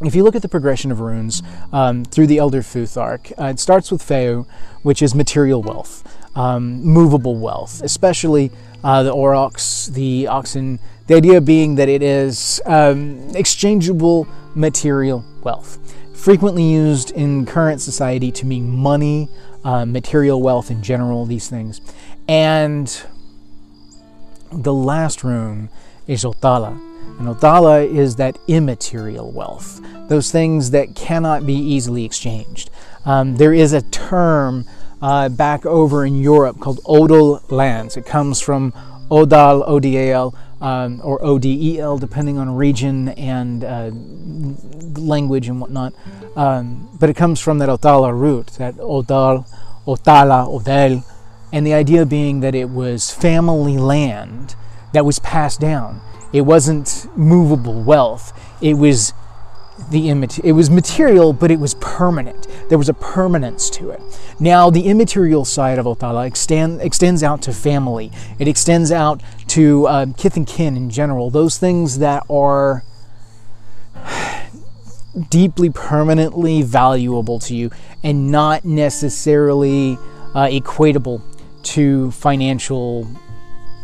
if 0.00 0.16
you 0.16 0.24
look 0.24 0.34
at 0.34 0.42
the 0.42 0.48
progression 0.48 0.90
of 0.90 0.98
runes 0.98 1.40
um, 1.72 2.04
through 2.04 2.26
the 2.26 2.38
Elder 2.38 2.62
Futhark, 2.62 3.32
uh, 3.40 3.44
it 3.44 3.60
starts 3.60 3.92
with 3.92 4.02
Fehu, 4.02 4.44
which 4.82 5.02
is 5.02 5.14
material 5.14 5.62
wealth, 5.62 6.02
um, 6.36 6.82
movable 6.82 7.36
wealth, 7.36 7.80
especially 7.80 8.50
uh, 8.82 9.04
the 9.04 9.12
aurochs, 9.12 9.86
the 9.86 10.26
oxen. 10.26 10.80
The 11.06 11.14
idea 11.14 11.40
being 11.40 11.76
that 11.76 11.88
it 11.88 12.02
is 12.02 12.60
um, 12.66 13.30
exchangeable 13.36 14.26
material 14.56 15.24
wealth, 15.44 15.78
frequently 16.12 16.64
used 16.64 17.12
in 17.12 17.46
current 17.46 17.80
society 17.80 18.32
to 18.32 18.46
mean 18.46 18.68
money, 18.68 19.28
uh, 19.62 19.86
material 19.86 20.42
wealth 20.42 20.72
in 20.72 20.82
general, 20.82 21.24
these 21.24 21.48
things. 21.48 21.80
And 22.26 23.06
The 24.52 24.74
last 24.74 25.24
rune 25.24 25.68
is 26.06 26.24
Otala. 26.24 26.78
And 27.18 27.28
Otala 27.28 27.88
is 27.88 28.16
that 28.16 28.38
immaterial 28.46 29.30
wealth, 29.30 29.80
those 30.08 30.30
things 30.30 30.70
that 30.72 30.94
cannot 30.94 31.46
be 31.46 31.54
easily 31.54 32.04
exchanged. 32.04 32.70
Um, 33.04 33.36
there 33.36 33.54
is 33.54 33.72
a 33.72 33.82
term 33.82 34.66
uh, 35.00 35.28
back 35.28 35.64
over 35.64 36.04
in 36.04 36.20
Europe 36.20 36.58
called 36.60 36.80
Odal 36.84 37.42
lands. 37.48 37.96
It 37.96 38.04
comes 38.06 38.40
from 38.40 38.72
Odal, 39.10 39.64
O-D-A-L, 39.66 40.34
um, 40.60 41.00
or 41.04 41.24
O-D-E-L, 41.24 41.98
depending 41.98 42.38
on 42.38 42.54
region 42.54 43.10
and 43.10 43.64
uh, 43.64 43.90
language 45.00 45.48
and 45.48 45.60
whatnot. 45.60 45.94
Um, 46.34 46.88
but 46.98 47.08
it 47.08 47.14
comes 47.14 47.40
from 47.40 47.58
that 47.58 47.68
Otala 47.68 48.12
root, 48.18 48.48
that 48.58 48.74
Odal, 48.78 49.46
Otala, 49.86 50.48
Odel, 50.48 51.04
and 51.56 51.66
the 51.66 51.72
idea 51.72 52.04
being 52.04 52.40
that 52.40 52.54
it 52.54 52.68
was 52.68 53.10
family 53.10 53.78
land 53.78 54.54
that 54.92 55.06
was 55.06 55.18
passed 55.20 55.58
down. 55.58 56.02
It 56.30 56.42
wasn't 56.42 57.08
movable 57.16 57.82
wealth. 57.82 58.38
It 58.60 58.74
was 58.74 59.14
the 59.90 60.08
immat- 60.08 60.44
it 60.44 60.52
was 60.52 60.68
material, 60.68 61.32
but 61.32 61.50
it 61.50 61.58
was 61.58 61.72
permanent. 61.76 62.46
There 62.68 62.76
was 62.76 62.90
a 62.90 62.92
permanence 62.92 63.70
to 63.70 63.88
it. 63.88 64.02
Now, 64.38 64.68
the 64.68 64.82
immaterial 64.82 65.46
side 65.46 65.78
of 65.78 65.86
Otala 65.86 66.26
extend, 66.26 66.82
extends 66.82 67.22
out 67.22 67.40
to 67.42 67.54
family. 67.54 68.12
It 68.38 68.48
extends 68.48 68.92
out 68.92 69.22
to 69.48 69.86
uh, 69.86 70.06
kith 70.18 70.36
and 70.36 70.46
kin 70.46 70.76
in 70.76 70.90
general. 70.90 71.30
Those 71.30 71.56
things 71.56 72.00
that 72.00 72.22
are 72.28 72.84
deeply, 75.30 75.70
permanently 75.70 76.60
valuable 76.60 77.38
to 77.38 77.56
you, 77.56 77.70
and 78.04 78.30
not 78.30 78.66
necessarily 78.66 79.94
uh, 80.34 80.48
equatable 80.48 81.22
to 81.66 82.10
financial 82.12 83.08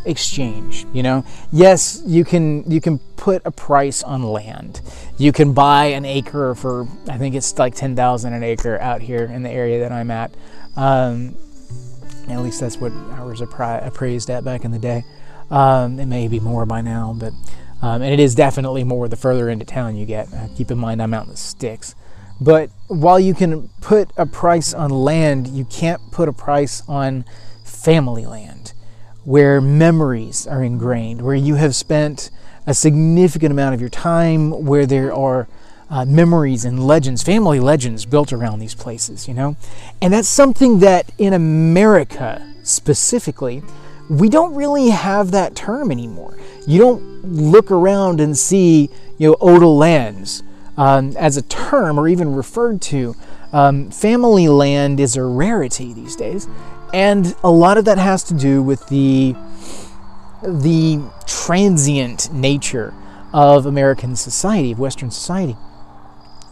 exchange 0.05 0.85
you 0.93 1.03
know? 1.03 1.23
Yes 1.51 2.01
you 2.05 2.23
can 2.23 2.69
you 2.69 2.81
can 2.81 2.99
put 3.17 3.41
a 3.45 3.51
price 3.51 4.03
on 4.03 4.23
land. 4.23 4.81
You 5.17 5.31
can 5.31 5.53
buy 5.53 5.85
an 5.85 6.05
acre 6.05 6.55
for 6.55 6.87
i 7.07 7.17
think 7.17 7.35
it's 7.35 7.57
like 7.57 7.75
10,000 7.75 8.33
an 8.33 8.43
acre 8.43 8.79
out 8.79 9.01
here 9.01 9.25
in 9.25 9.43
the 9.43 9.49
area 9.49 9.79
that 9.79 9.91
i'm 9.91 10.11
at. 10.11 10.33
Um, 10.75 11.35
at 12.29 12.39
least 12.39 12.61
that's 12.61 12.77
what 12.77 12.91
ours 13.11 13.41
appraised 13.41 14.29
at 14.29 14.43
back 14.43 14.63
in 14.63 14.71
the 14.71 14.79
day. 14.79 15.03
Um, 15.51 15.99
it 15.99 16.05
may 16.05 16.27
be 16.27 16.39
more 16.39 16.65
by 16.65 16.81
now 16.81 17.15
but 17.17 17.33
um, 17.81 18.01
and 18.01 18.13
it 18.13 18.19
is 18.19 18.33
definitely 18.33 18.85
more 18.85 19.09
the 19.09 19.17
further 19.17 19.49
into 19.49 19.65
town 19.65 19.97
you 19.97 20.05
get. 20.05 20.33
Uh, 20.33 20.47
keep 20.55 20.71
in 20.71 20.77
mind 20.77 21.01
i'm 21.01 21.13
out 21.13 21.25
in 21.25 21.31
the 21.31 21.37
sticks 21.37 21.95
but 22.41 22.69
while 22.87 23.19
you 23.19 23.33
can 23.33 23.69
put 23.81 24.09
a 24.17 24.25
price 24.25 24.73
on 24.73 24.89
land 24.89 25.47
you 25.47 25.65
can't 25.65 26.01
put 26.11 26.27
a 26.27 26.33
price 26.33 26.83
on 26.87 27.25
family 27.63 28.25
land 28.25 28.73
where 29.25 29.61
memories 29.61 30.45
are 30.47 30.63
ingrained, 30.63 31.21
where 31.21 31.35
you 31.35 31.55
have 31.55 31.75
spent 31.75 32.29
a 32.67 32.73
significant 32.73 33.51
amount 33.51 33.73
of 33.73 33.81
your 33.81 33.89
time, 33.89 34.65
where 34.65 34.85
there 34.85 35.13
are 35.13 35.47
uh, 35.89 36.05
memories 36.05 36.65
and 36.65 36.85
legends, 36.85 37.23
family 37.23 37.59
legends 37.59 38.05
built 38.05 38.33
around 38.33 38.59
these 38.59 38.75
places, 38.75 39.27
you 39.27 39.33
know? 39.33 39.55
And 40.01 40.13
that's 40.13 40.27
something 40.27 40.79
that 40.79 41.11
in 41.17 41.33
America 41.33 42.53
specifically, 42.63 43.61
we 44.09 44.29
don't 44.29 44.53
really 44.55 44.89
have 44.89 45.31
that 45.31 45.55
term 45.55 45.91
anymore. 45.91 46.37
You 46.67 46.79
don't 46.79 47.25
look 47.25 47.71
around 47.71 48.19
and 48.19 48.37
see, 48.37 48.89
you 49.17 49.29
know, 49.29 49.37
odal 49.39 49.77
lands 49.77 50.43
um, 50.77 51.15
as 51.17 51.37
a 51.37 51.41
term 51.43 51.99
or 51.99 52.07
even 52.07 52.35
referred 52.35 52.81
to. 52.81 53.15
Um, 53.51 53.91
family 53.91 54.47
land 54.47 54.99
is 54.99 55.15
a 55.15 55.23
rarity 55.23 55.93
these 55.93 56.15
days. 56.15 56.47
And 56.93 57.35
a 57.43 57.51
lot 57.51 57.77
of 57.77 57.85
that 57.85 57.97
has 57.97 58.23
to 58.25 58.33
do 58.33 58.61
with 58.61 58.87
the 58.87 59.35
the 60.43 60.99
transient 61.25 62.31
nature 62.33 62.93
of 63.33 63.65
American 63.65 64.15
society, 64.15 64.73
of 64.73 64.79
Western 64.79 65.09
society, 65.09 65.53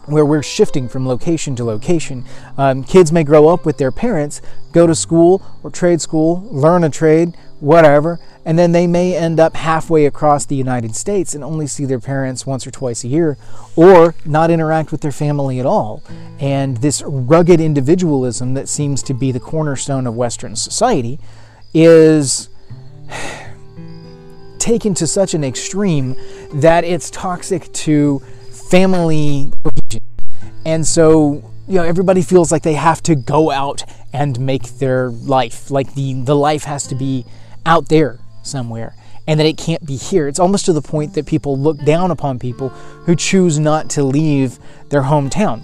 where 0.06 0.24
we're 0.24 0.42
shifting 0.42 0.88
from 0.88 1.06
location 1.06 1.54
to 1.56 1.64
location. 1.64 2.24
Um, 2.56 2.82
kids 2.82 3.12
may 3.12 3.22
grow 3.22 3.48
up 3.48 3.66
with 3.66 3.78
their 3.78 3.92
parents, 3.92 4.40
go 4.72 4.86
to 4.86 4.94
school 4.94 5.42
or 5.62 5.70
trade 5.70 6.00
school, 6.00 6.48
learn 6.50 6.82
a 6.84 6.90
trade, 6.90 7.36
whatever, 7.62 8.18
and 8.44 8.58
then 8.58 8.72
they 8.72 8.88
may 8.88 9.16
end 9.16 9.38
up 9.38 9.54
halfway 9.54 10.04
across 10.04 10.44
the 10.44 10.56
United 10.56 10.96
States 10.96 11.32
and 11.32 11.44
only 11.44 11.66
see 11.66 11.84
their 11.84 12.00
parents 12.00 12.44
once 12.44 12.66
or 12.66 12.72
twice 12.72 13.04
a 13.04 13.08
year, 13.08 13.38
or 13.76 14.16
not 14.24 14.50
interact 14.50 14.90
with 14.90 15.00
their 15.00 15.12
family 15.12 15.60
at 15.60 15.66
all. 15.66 16.02
And 16.40 16.78
this 16.78 17.02
rugged 17.06 17.60
individualism 17.60 18.54
that 18.54 18.68
seems 18.68 19.02
to 19.04 19.14
be 19.14 19.30
the 19.30 19.40
cornerstone 19.40 20.08
of 20.08 20.16
Western 20.16 20.56
society 20.56 21.20
is 21.72 22.48
taken 24.58 24.92
to 24.94 25.06
such 25.06 25.32
an 25.32 25.44
extreme 25.44 26.16
that 26.54 26.82
it's 26.82 27.10
toxic 27.10 27.72
to 27.72 28.18
family 28.50 29.52
cohesion. 29.62 30.02
And 30.64 30.84
so, 30.84 31.48
you 31.68 31.76
know, 31.76 31.84
everybody 31.84 32.22
feels 32.22 32.50
like 32.50 32.64
they 32.64 32.74
have 32.74 33.02
to 33.04 33.14
go 33.14 33.52
out 33.52 33.84
and 34.12 34.38
make 34.40 34.64
their 34.78 35.10
life. 35.10 35.70
Like 35.70 35.94
the, 35.94 36.14
the 36.22 36.34
life 36.34 36.64
has 36.64 36.88
to 36.88 36.96
be 36.96 37.24
out 37.66 37.88
there 37.88 38.18
somewhere 38.42 38.94
and 39.26 39.38
that 39.38 39.46
it 39.46 39.56
can't 39.56 39.84
be 39.86 39.96
here. 39.96 40.26
It's 40.28 40.40
almost 40.40 40.66
to 40.66 40.72
the 40.72 40.82
point 40.82 41.14
that 41.14 41.26
people 41.26 41.56
look 41.58 41.78
down 41.84 42.10
upon 42.10 42.38
people 42.38 42.70
who 42.70 43.14
choose 43.14 43.58
not 43.58 43.88
to 43.90 44.02
leave 44.02 44.58
their 44.88 45.02
hometown. 45.02 45.62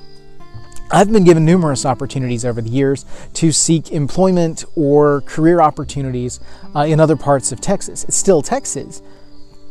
I've 0.90 1.12
been 1.12 1.24
given 1.24 1.44
numerous 1.44 1.84
opportunities 1.84 2.44
over 2.44 2.62
the 2.62 2.70
years 2.70 3.04
to 3.34 3.52
seek 3.52 3.90
employment 3.90 4.64
or 4.74 5.20
career 5.22 5.60
opportunities 5.60 6.40
uh, 6.74 6.80
in 6.80 6.98
other 6.98 7.16
parts 7.16 7.52
of 7.52 7.60
Texas. 7.60 8.04
It's 8.04 8.16
still 8.16 8.40
Texas, 8.40 9.02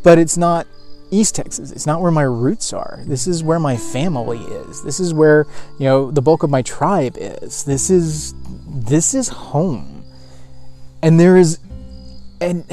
but 0.03 0.19
it's 0.19 0.37
not 0.37 0.67
East 1.09 1.33
Texas. 1.35 1.71
It's 1.71 1.87
not 1.87 2.01
where 2.01 2.11
my 2.11 2.23
roots 2.23 2.71
are. 2.71 3.01
This 3.05 3.25
is 3.25 3.43
where 3.43 3.59
my 3.59 3.77
family 3.77 4.39
is. 4.39 4.83
This 4.83 4.99
is 4.99 5.13
where, 5.13 5.47
you 5.79 5.85
know, 5.85 6.11
the 6.11 6.21
bulk 6.21 6.43
of 6.43 6.49
my 6.49 6.61
tribe 6.61 7.15
is. 7.17 7.63
This 7.63 7.89
is 7.89 8.35
this 8.67 9.13
is 9.15 9.29
home. 9.29 10.03
And 11.01 11.19
there 11.19 11.37
is 11.37 11.59
and 12.39 12.65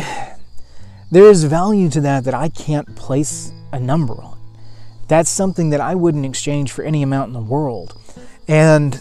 there 1.10 1.24
is 1.24 1.44
value 1.44 1.88
to 1.90 2.00
that 2.02 2.24
that 2.24 2.34
I 2.34 2.48
can't 2.48 2.94
place 2.96 3.52
a 3.72 3.80
number 3.80 4.14
on. 4.14 4.38
That's 5.08 5.30
something 5.30 5.70
that 5.70 5.80
I 5.80 5.94
wouldn't 5.94 6.24
exchange 6.24 6.72
for 6.72 6.82
any 6.82 7.02
amount 7.02 7.28
in 7.28 7.34
the 7.34 7.40
world. 7.40 7.94
And 8.48 9.00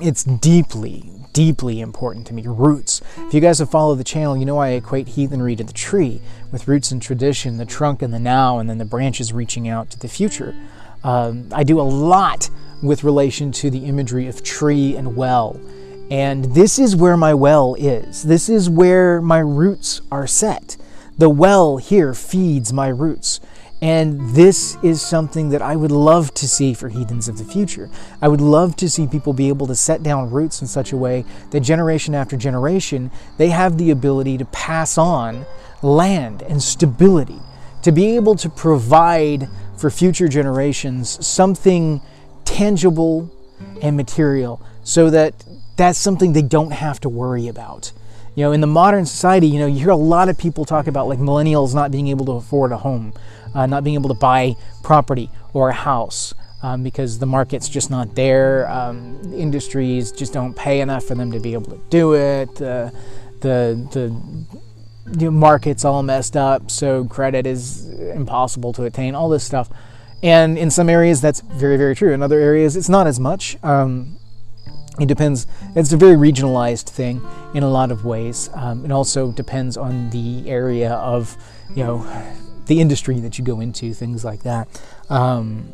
it's 0.00 0.24
deeply, 0.24 1.10
deeply 1.32 1.80
important 1.80 2.26
to 2.28 2.34
me. 2.34 2.44
Roots. 2.46 3.02
If 3.16 3.34
you 3.34 3.40
guys 3.40 3.58
have 3.58 3.70
followed 3.70 3.96
the 3.96 4.04
channel, 4.04 4.36
you 4.36 4.46
know 4.46 4.58
I 4.58 4.70
equate 4.70 5.08
heathenry 5.08 5.56
to 5.56 5.64
the 5.64 5.72
tree, 5.72 6.20
with 6.52 6.68
roots 6.68 6.92
and 6.92 7.02
tradition, 7.02 7.56
the 7.56 7.66
trunk 7.66 8.02
and 8.02 8.14
the 8.14 8.18
now, 8.18 8.58
and 8.58 8.70
then 8.70 8.78
the 8.78 8.84
branches 8.84 9.32
reaching 9.32 9.68
out 9.68 9.90
to 9.90 9.98
the 9.98 10.08
future. 10.08 10.54
Um, 11.02 11.48
I 11.52 11.64
do 11.64 11.80
a 11.80 11.82
lot 11.82 12.48
with 12.82 13.04
relation 13.04 13.52
to 13.52 13.70
the 13.70 13.86
imagery 13.86 14.28
of 14.28 14.42
tree 14.42 14.96
and 14.96 15.16
well 15.16 15.60
and 16.14 16.44
this 16.54 16.78
is 16.78 16.94
where 16.94 17.16
my 17.16 17.34
well 17.34 17.74
is. 17.74 18.22
This 18.22 18.48
is 18.48 18.70
where 18.70 19.20
my 19.20 19.40
roots 19.40 20.00
are 20.12 20.28
set. 20.28 20.76
The 21.18 21.28
well 21.28 21.78
here 21.78 22.14
feeds 22.14 22.72
my 22.72 22.86
roots. 22.86 23.40
And 23.82 24.30
this 24.30 24.78
is 24.80 25.02
something 25.02 25.48
that 25.48 25.60
I 25.60 25.74
would 25.74 25.90
love 25.90 26.32
to 26.34 26.46
see 26.46 26.72
for 26.72 26.88
heathens 26.88 27.26
of 27.26 27.36
the 27.36 27.44
future. 27.44 27.90
I 28.22 28.28
would 28.28 28.40
love 28.40 28.76
to 28.76 28.88
see 28.88 29.08
people 29.08 29.32
be 29.32 29.48
able 29.48 29.66
to 29.66 29.74
set 29.74 30.04
down 30.04 30.30
roots 30.30 30.60
in 30.60 30.68
such 30.68 30.92
a 30.92 30.96
way 30.96 31.24
that 31.50 31.62
generation 31.62 32.14
after 32.14 32.36
generation, 32.36 33.10
they 33.36 33.48
have 33.48 33.76
the 33.76 33.90
ability 33.90 34.38
to 34.38 34.44
pass 34.44 34.96
on 34.96 35.44
land 35.82 36.42
and 36.42 36.62
stability, 36.62 37.40
to 37.82 37.90
be 37.90 38.14
able 38.14 38.36
to 38.36 38.48
provide 38.48 39.48
for 39.76 39.90
future 39.90 40.28
generations 40.28 41.26
something 41.26 42.00
tangible 42.44 43.28
and 43.82 43.96
material 43.96 44.62
so 44.84 45.10
that 45.10 45.44
that's 45.76 45.98
something 45.98 46.32
they 46.32 46.42
don't 46.42 46.72
have 46.72 47.00
to 47.00 47.08
worry 47.08 47.48
about. 47.48 47.92
You 48.34 48.44
know, 48.44 48.52
in 48.52 48.60
the 48.60 48.66
modern 48.66 49.06
society, 49.06 49.46
you 49.46 49.60
know, 49.60 49.66
you 49.66 49.78
hear 49.78 49.90
a 49.90 49.96
lot 49.96 50.28
of 50.28 50.36
people 50.36 50.64
talk 50.64 50.86
about 50.86 51.08
like 51.08 51.18
millennials 51.18 51.74
not 51.74 51.90
being 51.90 52.08
able 52.08 52.26
to 52.26 52.32
afford 52.32 52.72
a 52.72 52.78
home, 52.78 53.12
uh, 53.54 53.66
not 53.66 53.84
being 53.84 53.94
able 53.94 54.08
to 54.08 54.14
buy 54.14 54.56
property 54.82 55.30
or 55.52 55.68
a 55.68 55.72
house 55.72 56.34
um, 56.64 56.82
because 56.82 57.18
the 57.18 57.26
market's 57.26 57.68
just 57.68 57.90
not 57.90 58.14
there. 58.14 58.68
Um, 58.70 59.20
industries 59.34 60.10
just 60.10 60.32
don't 60.32 60.56
pay 60.56 60.80
enough 60.80 61.04
for 61.04 61.14
them 61.14 61.30
to 61.32 61.38
be 61.38 61.52
able 61.52 61.70
to 61.72 61.80
do 61.90 62.14
it. 62.14 62.60
Uh, 62.60 62.90
the 63.40 63.88
the 63.92 65.24
know, 65.26 65.30
market's 65.30 65.84
all 65.84 66.02
messed 66.02 66.36
up, 66.36 66.70
so 66.70 67.04
credit 67.04 67.46
is 67.46 67.88
impossible 68.00 68.72
to 68.72 68.84
attain. 68.84 69.14
All 69.14 69.28
this 69.28 69.44
stuff, 69.44 69.68
and 70.22 70.56
in 70.56 70.70
some 70.70 70.88
areas 70.88 71.20
that's 71.20 71.40
very 71.40 71.76
very 71.76 71.94
true. 71.94 72.12
In 72.12 72.22
other 72.22 72.40
areas, 72.40 72.76
it's 72.76 72.88
not 72.88 73.06
as 73.06 73.20
much. 73.20 73.62
Um, 73.62 74.16
it 75.00 75.08
depends, 75.08 75.46
it's 75.74 75.92
a 75.92 75.96
very 75.96 76.14
regionalized 76.14 76.88
thing 76.88 77.20
in 77.54 77.62
a 77.62 77.68
lot 77.68 77.90
of 77.90 78.04
ways. 78.04 78.48
Um, 78.54 78.84
it 78.84 78.92
also 78.92 79.32
depends 79.32 79.76
on 79.76 80.10
the 80.10 80.48
area 80.48 80.92
of, 80.92 81.36
you 81.74 81.82
know, 81.82 82.06
the 82.66 82.80
industry 82.80 83.20
that 83.20 83.38
you 83.38 83.44
go 83.44 83.60
into, 83.60 83.92
things 83.92 84.24
like 84.24 84.42
that. 84.44 84.68
Um, 85.10 85.68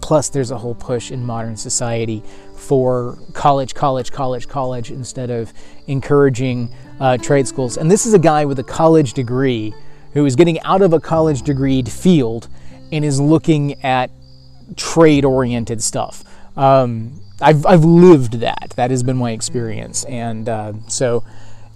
plus, 0.00 0.28
there's 0.28 0.52
a 0.52 0.58
whole 0.58 0.74
push 0.74 1.10
in 1.10 1.24
modern 1.24 1.56
society 1.56 2.22
for 2.54 3.18
college, 3.32 3.74
college, 3.74 4.12
college, 4.12 4.48
college 4.48 4.90
instead 4.90 5.30
of 5.30 5.52
encouraging 5.86 6.70
uh, 7.00 7.16
trade 7.16 7.46
schools. 7.46 7.76
And 7.76 7.90
this 7.90 8.06
is 8.06 8.14
a 8.14 8.18
guy 8.18 8.44
with 8.44 8.58
a 8.58 8.64
college 8.64 9.14
degree 9.14 9.74
who 10.12 10.24
is 10.24 10.36
getting 10.36 10.60
out 10.60 10.82
of 10.82 10.92
a 10.92 11.00
college 11.00 11.42
degreed 11.42 11.88
field 11.88 12.48
and 12.92 13.04
is 13.04 13.20
looking 13.20 13.82
at 13.84 14.10
trade 14.76 15.24
oriented 15.24 15.82
stuff. 15.82 16.24
Um, 16.56 17.20
I've, 17.40 17.64
I've 17.66 17.84
lived 17.84 18.34
that. 18.34 18.72
That 18.76 18.90
has 18.90 19.02
been 19.02 19.16
my 19.16 19.32
experience. 19.32 20.04
And 20.04 20.48
uh, 20.48 20.72
so, 20.88 21.24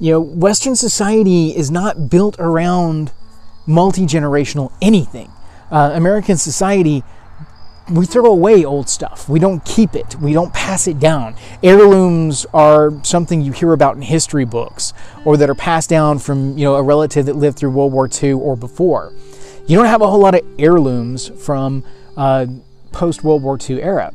you 0.00 0.12
know, 0.12 0.20
Western 0.20 0.76
society 0.76 1.56
is 1.56 1.70
not 1.70 2.10
built 2.10 2.36
around 2.38 3.12
multi 3.66 4.02
generational 4.02 4.72
anything. 4.80 5.30
Uh, 5.70 5.92
American 5.94 6.36
society 6.36 7.02
we 7.90 8.06
throw 8.06 8.26
away 8.26 8.64
old 8.64 8.88
stuff. 8.88 9.28
We 9.28 9.38
don't 9.38 9.64
keep 9.64 9.94
it. 9.94 10.14
We 10.16 10.32
don't 10.32 10.52
pass 10.54 10.86
it 10.86 11.00
down. 11.00 11.34
Heirlooms 11.62 12.46
are 12.54 12.92
something 13.04 13.42
you 13.42 13.52
hear 13.52 13.72
about 13.72 13.96
in 13.96 14.02
history 14.02 14.44
books 14.44 14.92
or 15.24 15.36
that 15.36 15.50
are 15.50 15.54
passed 15.54 15.90
down 15.90 16.18
from, 16.18 16.56
you 16.56 16.64
know, 16.64 16.76
a 16.76 16.82
relative 16.82 17.26
that 17.26 17.36
lived 17.36 17.58
through 17.58 17.70
World 17.70 17.92
War 17.92 18.08
II 18.22 18.32
or 18.32 18.56
before. 18.56 19.12
You 19.66 19.76
don't 19.76 19.86
have 19.86 20.00
a 20.00 20.06
whole 20.06 20.20
lot 20.20 20.34
of 20.34 20.42
heirlooms 20.58 21.28
from 21.44 21.84
uh, 22.16 22.46
post 22.92 23.24
World 23.24 23.42
War 23.42 23.58
II 23.58 23.82
era. 23.82 24.12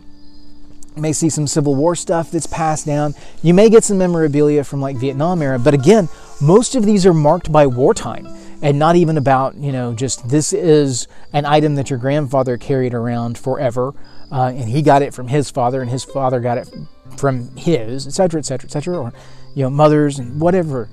May 1.00 1.13
see 1.13 1.30
some 1.30 1.48
Civil 1.48 1.75
War 1.75 1.96
stuff 1.96 2.32
that's 2.32 2.48
passed 2.48 2.86
down. 2.86 3.16
You 3.44 3.54
may 3.54 3.70
get 3.70 3.84
some 3.84 3.98
memorabilia 3.98 4.63
from 4.63 4.82
like 4.82 4.98
Vietnam 4.98 5.42
era, 5.42 5.60
but 5.60 5.74
again, 5.74 6.10
most 6.42 6.75
of 6.75 6.86
these 6.86 7.06
are 7.06 7.13
marked 7.13 7.51
by 7.51 7.68
wartime 7.68 8.27
and 8.62 8.80
not 8.80 8.96
even 8.96 9.18
about 9.18 9.56
you 9.56 9.72
know 9.72 9.94
just 9.94 10.27
this 10.30 10.54
is 10.54 11.08
an 11.34 11.46
item 11.46 11.75
that 11.75 11.89
your 11.89 12.00
grandfather 12.00 12.58
carried 12.58 12.94
around 12.94 13.38
forever 13.38 13.94
uh, 14.32 14.51
and 14.54 14.70
he 14.70 14.82
got 14.82 15.01
it 15.01 15.13
from 15.13 15.27
his 15.27 15.50
father 15.51 15.82
and 15.82 15.89
his 15.89 16.04
father 16.04 16.39
got 16.39 16.58
it 16.58 16.70
from 17.18 17.56
his 17.56 18.08
etc 18.08 18.39
etc 18.39 18.66
etc 18.66 18.98
or 18.98 19.13
you 19.56 19.63
know 19.63 19.70
mothers 19.70 20.20
and 20.20 20.39
whatever 20.39 20.89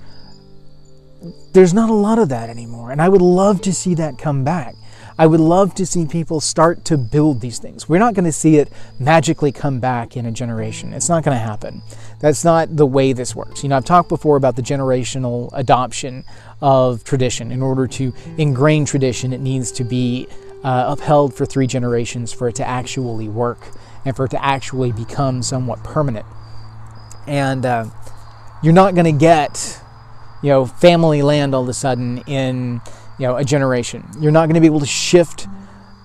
there's 1.53 1.73
not 1.73 1.89
a 1.89 1.95
lot 1.95 2.19
of 2.19 2.29
that 2.29 2.51
anymore 2.51 2.91
and 2.91 3.01
i 3.01 3.09
would 3.09 3.23
love 3.23 3.61
to 3.61 3.73
see 3.73 3.95
that 3.95 4.19
come 4.19 4.45
back 4.45 4.75
I 5.17 5.27
would 5.27 5.41
love 5.41 5.75
to 5.77 5.87
see 5.87 6.07
people 6.07 6.41
start 6.41 6.85
to 6.87 6.99
build 6.99 7.41
these 7.41 7.59
things. 7.59 7.89
We're 7.89 8.01
not 8.01 8.15
going 8.15 8.25
to 8.25 8.33
see 8.33 8.57
it 8.57 8.71
magically 8.99 9.53
come 9.53 9.79
back 9.79 10.17
in 10.17 10.27
a 10.27 10.33
generation. 10.33 10.93
It's 10.93 11.09
not 11.09 11.23
going 11.23 11.37
to 11.37 11.43
happen. 11.43 11.83
That's 12.21 12.45
not 12.45 12.77
the 12.77 12.87
way 12.87 13.13
this 13.13 13.35
works. 13.35 13.63
You 13.63 13.69
know, 13.69 13.77
I've 13.77 13.85
talked 13.85 14.09
before 14.09 14.37
about 14.37 14.57
the 14.57 14.63
generational 14.63 15.51
adoption 15.53 16.25
of 16.61 17.05
tradition. 17.05 17.53
In 17.53 17.63
order 17.63 17.87
to 17.87 18.13
ingrain 18.39 18.85
tradition, 18.85 19.33
it 19.33 19.41
needs 19.41 19.71
to 19.73 19.85
be 19.85 20.27
uh, 20.65 20.87
upheld 20.89 21.35
for 21.35 21.47
three 21.47 21.69
generations 21.69 22.33
for 22.33 22.49
it 22.49 22.57
to 22.57 22.67
actually 22.67 23.29
work 23.29 23.61
and 24.05 24.17
for 24.17 24.25
it 24.25 24.31
to 24.31 24.45
actually 24.45 24.91
become 24.91 25.43
somewhat 25.43 25.85
permanent. 25.85 26.27
And 27.29 27.65
uh, 27.65 27.87
you're 28.63 28.73
not 28.73 28.95
going 28.95 29.05
to 29.05 29.13
get, 29.13 29.81
you 30.43 30.49
know, 30.49 30.67
family 30.67 31.23
land 31.23 31.55
all 31.55 31.63
of 31.63 31.69
a 31.69 31.75
sudden 31.75 32.19
in 32.27 32.81
you 33.19 33.27
know 33.27 33.37
a 33.37 33.45
generation. 33.45 34.05
You're 34.21 34.33
not 34.33 34.47
going 34.47 34.55
to 34.55 34.61
be 34.61 34.67
able 34.67 34.81
to 34.81 34.87
shift 34.87 35.47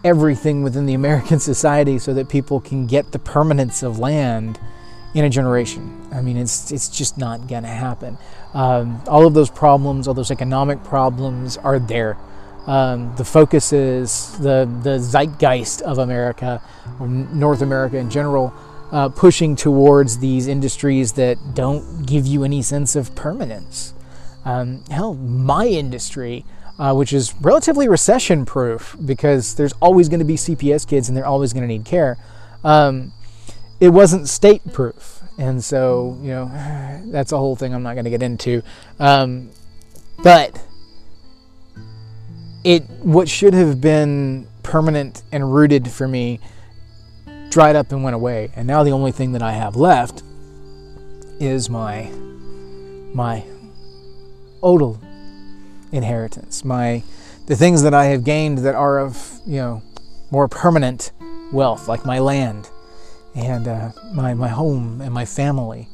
everything 0.03 0.63
within 0.63 0.85
the 0.85 0.93
American 0.93 1.39
society 1.51 1.99
so 1.99 2.13
that 2.13 2.29
people 2.29 2.59
can 2.59 2.87
get 2.87 3.11
the 3.11 3.19
permanence 3.19 3.83
of 3.83 3.99
land 3.99 4.59
in 5.13 5.25
a 5.25 5.29
generation. 5.29 6.07
I 6.11 6.21
mean, 6.21 6.37
it's 6.37 6.71
it's 6.71 6.89
just 6.89 7.17
not 7.17 7.47
going 7.47 7.63
to 7.63 7.69
happen. 7.69 8.17
Um, 8.53 9.01
all 9.07 9.25
of 9.25 9.33
those 9.33 9.49
problems, 9.49 10.07
all 10.07 10.13
those 10.13 10.31
economic 10.31 10.83
problems, 10.83 11.57
are 11.57 11.79
there. 11.79 12.17
Um, 12.67 13.15
the 13.15 13.25
focus 13.25 13.73
is 13.73 14.37
the 14.39 14.69
the 14.83 14.99
zeitgeist 14.99 15.81
of 15.81 15.97
America, 15.97 16.61
or 16.99 17.07
North 17.07 17.61
America 17.61 17.97
in 17.97 18.09
general, 18.09 18.53
uh, 18.91 19.09
pushing 19.09 19.55
towards 19.55 20.19
these 20.19 20.47
industries 20.47 21.13
that 21.13 21.55
don't 21.55 22.05
give 22.05 22.27
you 22.27 22.43
any 22.43 22.61
sense 22.61 22.95
of 22.95 23.15
permanence. 23.15 23.93
Um, 24.45 24.83
hell, 24.89 25.15
my 25.15 25.67
industry 25.67 26.45
uh, 26.79 26.93
which 26.93 27.12
is 27.12 27.36
relatively 27.41 27.89
recession 27.89 28.45
proof 28.45 28.95
because 29.03 29.55
there's 29.55 29.74
always 29.81 30.07
going 30.07 30.19
to 30.19 30.25
be 30.25 30.36
CPS 30.36 30.88
kids 30.88 31.09
and 31.09 31.17
they're 31.17 31.25
always 31.25 31.51
going 31.51 31.62
to 31.63 31.67
need 31.67 31.83
care. 31.83 32.17
Um, 32.63 33.12
it 33.81 33.89
wasn't 33.89 34.29
state 34.29 34.61
proof. 34.72 35.22
And 35.37 35.63
so, 35.63 36.18
you 36.22 36.29
know, 36.29 36.46
that's 37.11 37.33
a 37.33 37.37
whole 37.37 37.57
thing 37.57 37.74
I'm 37.74 37.83
not 37.83 37.94
going 37.94 38.05
to 38.05 38.09
get 38.09 38.24
into. 38.24 38.63
Um, 38.98 39.51
but 40.24 40.65
it, 42.63 42.83
what 43.01 43.27
should 43.27 43.53
have 43.53 43.81
been 43.81 44.48
permanent 44.63 45.24
and 45.33 45.53
rooted 45.53 45.89
for 45.89 46.07
me 46.07 46.39
dried 47.50 47.75
up 47.75 47.92
and 47.92 48.03
went 48.03 48.15
away. 48.15 48.51
And 48.55 48.68
now 48.68 48.83
the 48.83 48.92
only 48.92 49.11
thing 49.11 49.33
that 49.33 49.42
I 49.42 49.51
have 49.51 49.75
left 49.75 50.24
is 51.42 51.70
my, 51.70 52.09
my 53.13 53.44
odal 54.61 55.01
inheritance, 55.91 56.63
my 56.63 57.03
the 57.47 57.55
things 57.55 57.81
that 57.81 57.93
I 57.93 58.05
have 58.05 58.23
gained 58.23 58.59
that 58.59 58.75
are 58.75 58.99
of 58.99 59.39
you 59.45 59.57
know 59.57 59.81
more 60.31 60.47
permanent 60.47 61.11
wealth, 61.51 61.87
like 61.87 62.05
my 62.05 62.19
land 62.19 62.69
and 63.35 63.67
uh, 63.67 63.91
my 64.13 64.33
my 64.33 64.49
home 64.49 65.01
and 65.01 65.13
my 65.13 65.25
family, 65.25 65.89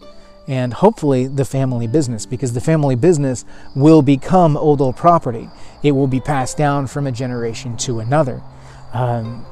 and 0.48 0.74
hopefully 0.74 1.28
the 1.28 1.46
family 1.46 1.88
business, 1.88 2.26
because 2.26 2.54
the 2.54 2.62
family 2.62 2.96
business 2.96 3.46
will 3.76 4.02
become 4.02 4.58
old 4.58 4.82
old 4.82 4.96
property. 4.96 5.50
It 5.84 5.92
will 5.92 6.08
be 6.08 6.20
passed 6.20 6.58
down 6.58 6.88
from 6.88 7.08
a 7.08 7.12
generation 7.12 7.78
to 7.78 8.00
another. 8.00 8.42
Um, 8.94 9.46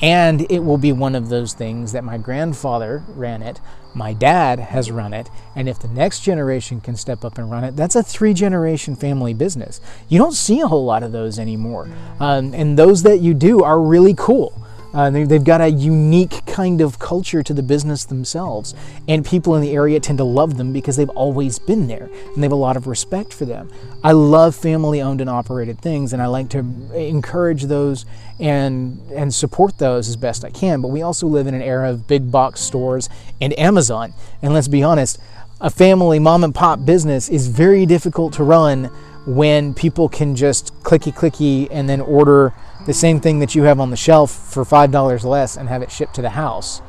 and 0.00 0.50
it 0.50 0.60
will 0.60 0.78
be 0.78 0.92
one 0.92 1.14
of 1.14 1.28
those 1.28 1.54
things 1.54 1.92
that 1.92 2.04
my 2.04 2.18
grandfather 2.18 3.02
ran 3.08 3.42
it, 3.42 3.60
my 3.94 4.12
dad 4.12 4.58
has 4.58 4.90
run 4.90 5.12
it, 5.12 5.28
and 5.56 5.68
if 5.68 5.78
the 5.78 5.88
next 5.88 6.20
generation 6.20 6.80
can 6.80 6.96
step 6.96 7.24
up 7.24 7.38
and 7.38 7.50
run 7.50 7.64
it, 7.64 7.76
that's 7.76 7.96
a 7.96 8.02
three 8.02 8.34
generation 8.34 8.94
family 8.94 9.34
business. 9.34 9.80
You 10.08 10.18
don't 10.18 10.34
see 10.34 10.60
a 10.60 10.68
whole 10.68 10.84
lot 10.84 11.02
of 11.02 11.12
those 11.12 11.38
anymore. 11.38 11.88
Um, 12.20 12.54
and 12.54 12.78
those 12.78 13.02
that 13.02 13.18
you 13.18 13.34
do 13.34 13.62
are 13.62 13.80
really 13.80 14.14
cool. 14.16 14.62
Uh, 14.94 15.10
they, 15.10 15.20
have 15.20 15.44
got 15.44 15.60
a 15.60 15.70
unique 15.70 16.44
kind 16.46 16.80
of 16.80 16.98
culture 16.98 17.42
to 17.42 17.52
the 17.52 17.62
business 17.62 18.04
themselves, 18.04 18.74
and 19.06 19.24
people 19.24 19.54
in 19.54 19.60
the 19.60 19.72
area 19.72 20.00
tend 20.00 20.18
to 20.18 20.24
love 20.24 20.56
them 20.56 20.72
because 20.72 20.96
they've 20.96 21.10
always 21.10 21.58
been 21.58 21.86
there 21.86 22.04
and 22.04 22.36
they 22.36 22.42
have 22.42 22.52
a 22.52 22.56
lot 22.56 22.76
of 22.76 22.86
respect 22.86 23.32
for 23.32 23.44
them. 23.44 23.70
I 24.02 24.12
love 24.12 24.54
family 24.56 25.02
owned 25.02 25.20
and 25.20 25.28
operated 25.28 25.80
things, 25.80 26.12
and 26.12 26.22
I 26.22 26.26
like 26.26 26.48
to 26.50 26.58
encourage 26.94 27.64
those 27.64 28.06
and 28.40 28.98
and 29.12 29.34
support 29.34 29.78
those 29.78 30.08
as 30.08 30.16
best 30.16 30.44
I 30.44 30.50
can. 30.50 30.80
But 30.80 30.88
we 30.88 31.02
also 31.02 31.26
live 31.26 31.46
in 31.46 31.54
an 31.54 31.62
era 31.62 31.90
of 31.90 32.06
big 32.06 32.30
box 32.30 32.60
stores 32.60 33.10
and 33.40 33.58
Amazon, 33.58 34.14
and 34.40 34.54
let's 34.54 34.68
be 34.68 34.82
honest, 34.82 35.18
a 35.60 35.70
family 35.70 36.18
mom 36.18 36.44
and 36.44 36.54
pop 36.54 36.84
business 36.84 37.28
is 37.28 37.48
very 37.48 37.84
difficult 37.84 38.32
to 38.34 38.44
run 38.44 38.84
when 39.26 39.74
people 39.74 40.08
can 40.08 40.34
just 40.34 40.72
clicky 40.82 41.12
clicky 41.12 41.68
and 41.70 41.88
then 41.88 42.00
order 42.00 42.54
the 42.88 42.94
same 42.94 43.20
thing 43.20 43.38
that 43.40 43.54
you 43.54 43.64
have 43.64 43.80
on 43.80 43.90
the 43.90 43.96
shelf 43.98 44.30
for 44.32 44.64
$5 44.64 45.22
less 45.22 45.58
and 45.58 45.68
have 45.68 45.82
it 45.82 45.90
shipped 45.90 46.14
to 46.14 46.22
the 46.22 46.30
house. 46.30 46.80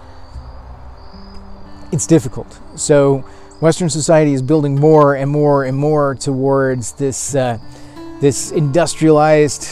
It's 1.91 2.07
difficult. 2.07 2.57
So, 2.77 3.17
Western 3.59 3.89
society 3.89 4.31
is 4.31 4.41
building 4.41 4.79
more 4.79 5.15
and 5.15 5.29
more 5.29 5.65
and 5.65 5.75
more 5.75 6.15
towards 6.15 6.93
this, 6.93 7.35
uh, 7.35 7.57
this 8.21 8.51
industrialized, 8.51 9.67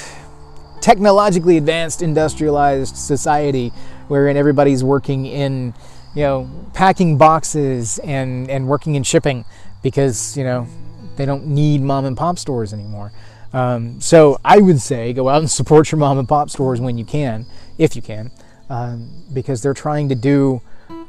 technologically 0.81 1.55
advanced, 1.55 2.01
industrialized 2.01 2.97
society 2.97 3.69
wherein 4.09 4.35
everybody's 4.35 4.83
working 4.83 5.27
in, 5.27 5.73
you 6.13 6.23
know, 6.23 6.49
packing 6.73 7.17
boxes 7.17 7.99
and, 7.99 8.49
and 8.49 8.67
working 8.67 8.95
in 8.95 9.03
shipping 9.03 9.45
because, 9.81 10.35
you 10.35 10.43
know, 10.43 10.67
they 11.15 11.25
don't 11.25 11.47
need 11.47 11.79
mom 11.79 12.03
and 12.03 12.17
pop 12.17 12.37
stores 12.37 12.73
anymore. 12.73 13.13
Um, 13.53 14.01
so 14.01 14.39
I 14.43 14.57
would 14.57 14.81
say 14.81 15.13
go 15.13 15.29
out 15.29 15.39
and 15.39 15.49
support 15.49 15.91
your 15.91 15.99
mom 15.99 16.19
and 16.19 16.27
pop 16.27 16.49
stores 16.49 16.81
when 16.81 16.97
you 16.97 17.05
can, 17.05 17.45
if 17.77 17.95
you 17.95 18.01
can, 18.01 18.31
um, 18.69 19.23
because 19.33 19.61
they're 19.61 19.73
trying 19.73 20.09
to 20.09 20.15
do 20.15 20.61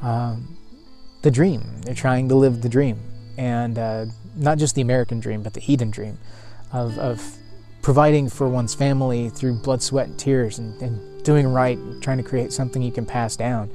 um, 0.02 0.56
the 1.22 1.30
dream. 1.30 1.80
They're 1.82 1.94
trying 1.94 2.28
to 2.28 2.34
live 2.34 2.62
the 2.62 2.68
dream, 2.68 3.00
and 3.36 3.78
uh, 3.78 4.06
not 4.36 4.58
just 4.58 4.74
the 4.74 4.82
American 4.82 5.20
dream, 5.20 5.42
but 5.42 5.54
the 5.54 5.60
heathen 5.60 5.90
dream 5.90 6.18
of, 6.72 6.98
of 6.98 7.36
providing 7.82 8.28
for 8.28 8.48
one's 8.48 8.74
family 8.74 9.30
through 9.30 9.54
blood, 9.54 9.82
sweat, 9.82 10.06
and 10.06 10.18
tears, 10.18 10.58
and, 10.58 10.80
and 10.80 11.24
doing 11.24 11.46
right, 11.48 11.76
and 11.76 12.02
trying 12.02 12.18
to 12.18 12.22
create 12.22 12.52
something 12.52 12.82
you 12.82 12.92
can 12.92 13.06
pass 13.06 13.36
down. 13.36 13.70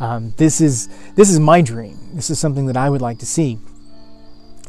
Um, 0.00 0.34
this 0.36 0.60
is 0.60 0.88
this 1.14 1.30
is 1.30 1.38
my 1.38 1.62
dream. 1.62 1.96
This 2.12 2.28
is 2.28 2.38
something 2.38 2.66
that 2.66 2.76
I 2.76 2.90
would 2.90 3.00
like 3.00 3.18
to 3.20 3.26
see. 3.26 3.58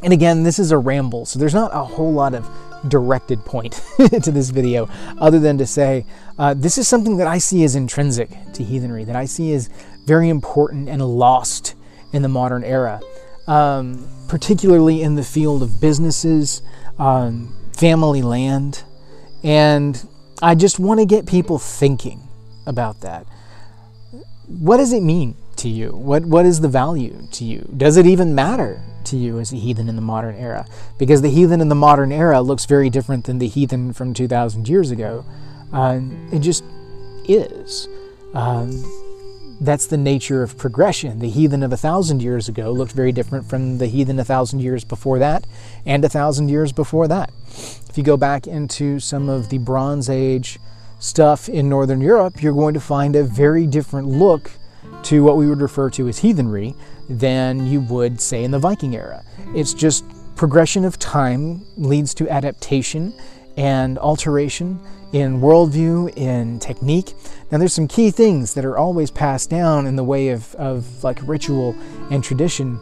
And 0.04 0.14
again, 0.14 0.44
this 0.44 0.60
is 0.60 0.72
a 0.72 0.78
ramble, 0.78 1.26
so 1.26 1.40
there's 1.40 1.54
not 1.54 1.72
a 1.74 1.84
whole 1.84 2.12
lot 2.14 2.34
of 2.34 2.48
directed 2.88 3.44
point 3.46 3.74
to 4.24 4.32
this 4.32 4.50
video, 4.50 4.90
other 5.20 5.40
than 5.40 5.58
to 5.58 5.66
say 5.66 6.06
uh, 6.38 6.54
this 6.54 6.78
is 6.78 6.88
something 6.88 7.18
that 7.18 7.28
I 7.28 7.38
see 7.38 7.64
as 7.64 7.76
intrinsic 7.76 8.30
to 8.54 8.64
heathenry, 8.64 9.04
that 9.06 9.16
I 9.16 9.26
see 9.26 9.54
as 9.54 9.70
very 10.06 10.30
important 10.30 10.90
and 10.90 11.02
lost 11.02 11.76
in 12.12 12.22
the 12.22 12.30
modern 12.30 12.64
era, 12.64 13.02
um, 13.48 14.08
particularly 14.28 15.02
in 15.02 15.16
the 15.16 15.24
field 15.24 15.64
of 15.64 15.80
businesses, 15.80 16.62
um, 17.00 17.56
family 17.74 18.22
land, 18.22 18.84
and 19.44 20.08
I 20.42 20.56
just 20.56 20.80
want 20.80 21.00
to 21.00 21.06
get 21.06 21.26
people 21.26 21.60
thinking 21.60 22.28
about 22.66 23.02
that. 23.02 23.26
What 24.48 24.78
does 24.78 24.94
it 24.94 25.02
mean 25.02 25.36
to 25.58 25.70
you? 25.70 25.92
What 25.92 26.26
what 26.26 26.46
is 26.46 26.62
the 26.62 26.68
value 26.68 27.28
to 27.32 27.46
you? 27.46 27.70
Does 27.76 27.98
it 27.98 28.06
even 28.06 28.36
matter 28.36 28.82
to 29.06 29.18
you 29.18 29.40
as 29.40 29.54
a 29.54 29.58
heathen 29.58 29.90
in 29.90 29.96
the 29.96 30.02
modern 30.02 30.36
era? 30.36 30.66
Because 30.98 31.22
the 31.22 31.30
heathen 31.30 31.62
in 31.62 31.70
the 31.70 31.76
modern 31.76 32.12
era 32.12 32.42
looks 32.42 32.66
very 32.66 32.90
different 32.90 33.26
than 33.26 33.40
the 33.40 33.48
heathen 33.48 33.94
from 33.94 34.14
2,000 34.14 34.68
years 34.68 34.92
ago. 34.92 35.26
Uh, 35.72 36.00
it 36.32 36.40
just 36.40 36.64
is. 37.28 37.88
Um, 38.34 38.84
that's 39.62 39.88
the 39.88 39.98
nature 39.98 40.44
of 40.44 40.58
progression. 40.58 41.20
The 41.20 41.30
heathen 41.30 41.64
of 41.64 41.72
a 41.72 41.78
thousand 41.78 42.22
years 42.22 42.50
ago 42.50 42.72
looked 42.72 42.92
very 42.92 43.12
different 43.12 43.50
from 43.50 43.78
the 43.78 43.88
heathen 43.88 44.20
a 44.20 44.26
thousand 44.26 44.60
years 44.60 44.84
before 44.84 45.20
that, 45.20 45.48
and 45.86 46.04
a 46.04 46.10
thousand 46.10 46.50
years 46.50 46.72
before 46.72 47.08
that. 47.08 47.32
If 47.90 47.98
you 47.98 48.04
go 48.04 48.18
back 48.18 48.48
into 48.48 49.00
some 49.00 49.30
of 49.30 49.50
the 49.50 49.60
Bronze 49.60 50.10
Age 50.10 50.60
stuff 51.00 51.48
in 51.48 51.70
Northern 51.70 52.02
Europe, 52.02 52.42
you're 52.42 52.54
going 52.54 52.74
to 52.74 52.80
find 52.80 53.16
a 53.16 53.24
very 53.24 53.68
different 53.68 54.08
look 54.08 54.52
to 55.04 55.24
what 55.24 55.38
we 55.38 55.48
would 55.48 55.62
refer 55.62 55.90
to 55.92 56.08
as 56.08 56.20
heathenry 56.20 56.76
than 57.10 57.68
you 57.68 57.82
would, 57.82 58.20
say, 58.20 58.44
in 58.44 58.52
the 58.52 58.60
Viking 58.60 58.96
era. 58.96 59.24
It's 59.56 59.74
just 59.74 60.06
progression 60.36 60.86
of 60.86 60.98
time 61.00 61.66
leads 61.78 62.14
to 62.16 62.30
adaptation 62.30 63.14
and 63.58 63.98
alteration 64.00 64.80
in 65.14 65.40
worldview, 65.40 66.16
in 66.18 66.60
technique. 66.60 67.14
Now, 67.52 67.60
there's 67.60 67.74
some 67.74 67.88
key 67.88 68.10
things 68.10 68.56
that 68.56 68.66
are 68.66 68.78
always 68.78 69.12
passed 69.12 69.50
down 69.50 69.86
in 69.86 69.96
the 69.96 70.04
way 70.04 70.30
of, 70.30 70.56
of 70.56 71.04
like 71.04 71.20
ritual 71.28 71.76
and 72.10 72.24
tradition 72.24 72.80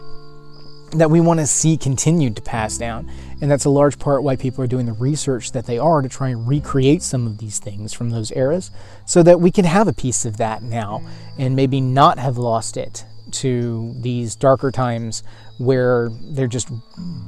that 0.92 1.10
we 1.10 1.22
want 1.22 1.40
to 1.40 1.48
see 1.48 1.78
continued 1.78 2.36
to 2.36 2.42
pass 2.42 2.78
down. 2.78 3.10
And 3.42 3.50
that's 3.50 3.66
a 3.66 3.70
large 3.70 3.98
part 3.98 4.24
why 4.24 4.36
people 4.36 4.64
are 4.64 4.68
doing 4.68 4.86
the 4.86 4.94
research 4.94 5.52
that 5.54 5.66
they 5.66 5.78
are 5.78 6.02
to 6.02 6.10
try 6.10 6.30
and 6.30 6.48
recreate 6.48 7.02
some 7.02 7.26
of 7.26 7.38
these 7.38 7.60
things 7.60 7.94
from 7.94 8.10
those 8.10 8.32
eras 8.34 8.72
so 9.06 9.24
that 9.24 9.40
we 9.40 9.52
can 9.52 9.66
have 9.66 9.88
a 9.88 9.94
piece 9.94 10.26
of 10.26 10.38
that 10.38 10.62
now 10.62 11.02
and 11.38 11.56
maybe 11.56 11.82
not 11.82 12.20
have 12.20 12.38
lost 12.38 12.78
it 12.78 13.06
to 13.32 13.96
these 14.00 14.36
darker 14.36 14.72
times 14.72 15.24
where 15.58 16.10
there 16.22 16.48
just 16.48 16.70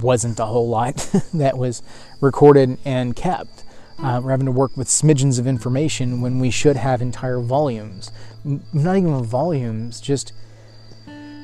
wasn't 0.01 0.39
a 0.39 0.45
whole 0.45 0.67
lot 0.67 0.95
that 1.33 1.57
was 1.57 1.81
recorded 2.19 2.77
and 2.83 3.15
kept. 3.15 3.63
Uh, 3.99 4.19
we're 4.21 4.31
having 4.31 4.45
to 4.45 4.51
work 4.51 4.75
with 4.75 4.87
smidgens 4.87 5.39
of 5.39 5.47
information 5.47 6.19
when 6.19 6.39
we 6.39 6.49
should 6.49 6.75
have 6.75 7.01
entire 7.01 7.39
volumes. 7.39 8.11
Not 8.43 8.97
even 8.97 9.23
volumes, 9.23 10.01
just 10.01 10.33